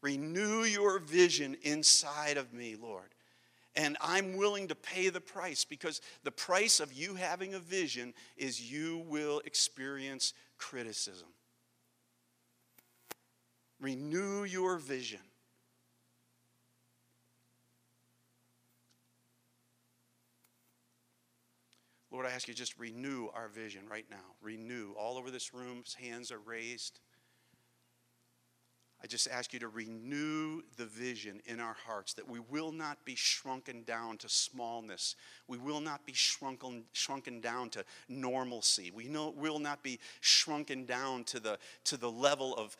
Renew 0.02 0.64
your 0.64 0.98
vision 0.98 1.56
inside 1.62 2.36
of 2.36 2.52
me, 2.52 2.76
Lord. 2.76 3.14
And 3.74 3.96
I'm 4.00 4.36
willing 4.36 4.68
to 4.68 4.74
pay 4.74 5.08
the 5.08 5.20
price 5.20 5.64
because 5.64 6.00
the 6.24 6.30
price 6.30 6.80
of 6.80 6.92
you 6.92 7.14
having 7.14 7.54
a 7.54 7.58
vision 7.58 8.12
is 8.36 8.70
you 8.70 9.04
will 9.06 9.40
experience 9.44 10.34
criticism. 10.58 11.28
Renew 13.80 14.44
your 14.44 14.76
vision. 14.76 15.20
Lord, 22.10 22.26
I 22.26 22.30
ask 22.30 22.48
you 22.48 22.54
just 22.54 22.78
renew 22.78 23.28
our 23.34 23.48
vision 23.48 23.82
right 23.90 24.06
now. 24.10 24.34
Renew. 24.40 24.92
All 24.98 25.18
over 25.18 25.30
this 25.30 25.52
room, 25.52 25.84
hands 26.00 26.32
are 26.32 26.38
raised. 26.38 27.00
I 29.02 29.06
just 29.06 29.28
ask 29.28 29.52
you 29.52 29.60
to 29.60 29.68
renew 29.68 30.62
the 30.76 30.86
vision 30.86 31.40
in 31.46 31.60
our 31.60 31.76
hearts 31.86 32.14
that 32.14 32.28
we 32.28 32.40
will 32.40 32.72
not 32.72 33.04
be 33.04 33.14
shrunken 33.14 33.84
down 33.84 34.18
to 34.18 34.28
smallness. 34.28 35.14
We 35.46 35.56
will 35.56 35.80
not 35.80 36.04
be 36.04 36.12
shrunken, 36.14 36.82
shrunken 36.92 37.40
down 37.40 37.70
to 37.70 37.84
normalcy. 38.08 38.90
We 38.92 39.06
know, 39.06 39.30
will 39.36 39.60
not 39.60 39.84
be 39.84 40.00
shrunken 40.20 40.84
down 40.84 41.24
to 41.24 41.38
the, 41.38 41.58
to 41.84 41.96
the 41.96 42.10
level 42.10 42.56
of, 42.56 42.76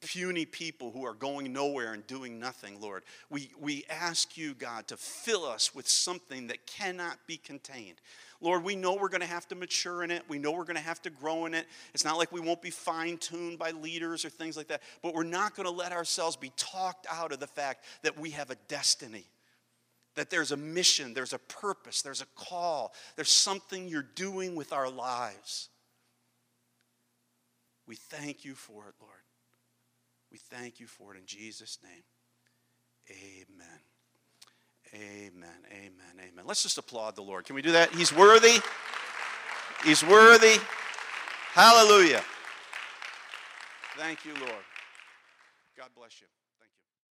puny 0.00 0.44
people 0.44 0.90
who 0.90 1.04
are 1.04 1.14
going 1.14 1.52
nowhere 1.52 1.92
and 1.92 2.06
doing 2.06 2.38
nothing, 2.38 2.80
Lord. 2.80 3.02
We, 3.28 3.50
we 3.58 3.84
ask 3.90 4.36
you, 4.36 4.54
God, 4.54 4.88
to 4.88 4.96
fill 4.96 5.44
us 5.44 5.74
with 5.74 5.88
something 5.88 6.46
that 6.48 6.66
cannot 6.66 7.18
be 7.26 7.36
contained. 7.36 8.00
Lord, 8.40 8.64
we 8.64 8.74
know 8.74 8.94
we're 8.94 9.08
going 9.08 9.20
to 9.20 9.26
have 9.26 9.46
to 9.48 9.54
mature 9.54 10.02
in 10.02 10.10
it. 10.10 10.22
We 10.28 10.38
know 10.38 10.52
we're 10.52 10.64
going 10.64 10.76
to 10.76 10.82
have 10.82 11.02
to 11.02 11.10
grow 11.10 11.44
in 11.44 11.54
it. 11.54 11.66
It's 11.92 12.04
not 12.04 12.16
like 12.16 12.32
we 12.32 12.40
won't 12.40 12.62
be 12.62 12.70
fine 12.70 13.18
tuned 13.18 13.58
by 13.58 13.72
leaders 13.72 14.24
or 14.24 14.30
things 14.30 14.56
like 14.56 14.68
that, 14.68 14.82
but 15.02 15.14
we're 15.14 15.24
not 15.24 15.54
going 15.54 15.66
to 15.66 15.72
let 15.72 15.92
ourselves 15.92 16.36
be 16.36 16.52
talked 16.56 17.06
out 17.10 17.32
of 17.32 17.40
the 17.40 17.46
fact 17.46 17.84
that 18.02 18.18
we 18.18 18.30
have 18.30 18.50
a 18.50 18.56
destiny, 18.68 19.26
that 20.14 20.30
there's 20.30 20.52
a 20.52 20.56
mission, 20.56 21.12
there's 21.12 21.34
a 21.34 21.38
purpose, 21.38 22.00
there's 22.00 22.22
a 22.22 22.26
call, 22.34 22.94
there's 23.16 23.30
something 23.30 23.88
you're 23.88 24.02
doing 24.02 24.56
with 24.56 24.72
our 24.72 24.88
lives. 24.88 25.68
We 27.86 27.96
thank 27.96 28.44
you 28.44 28.54
for 28.54 28.88
it, 28.88 28.94
Lord. 29.00 29.19
We 30.30 30.38
thank 30.38 30.80
you 30.80 30.86
for 30.86 31.14
it 31.14 31.18
in 31.18 31.26
Jesus' 31.26 31.78
name. 31.82 32.04
Amen. 33.10 33.80
Amen. 34.94 35.48
Amen. 35.72 36.14
Amen. 36.18 36.44
Let's 36.46 36.62
just 36.62 36.78
applaud 36.78 37.16
the 37.16 37.22
Lord. 37.22 37.44
Can 37.44 37.54
we 37.54 37.62
do 37.62 37.72
that? 37.72 37.92
He's 37.94 38.12
worthy. 38.14 38.58
He's 39.84 40.04
worthy. 40.04 40.56
Hallelujah. 41.52 42.22
Thank 43.96 44.24
you, 44.24 44.34
Lord. 44.34 44.64
God 45.76 45.88
bless 45.96 46.20
you. 46.20 46.26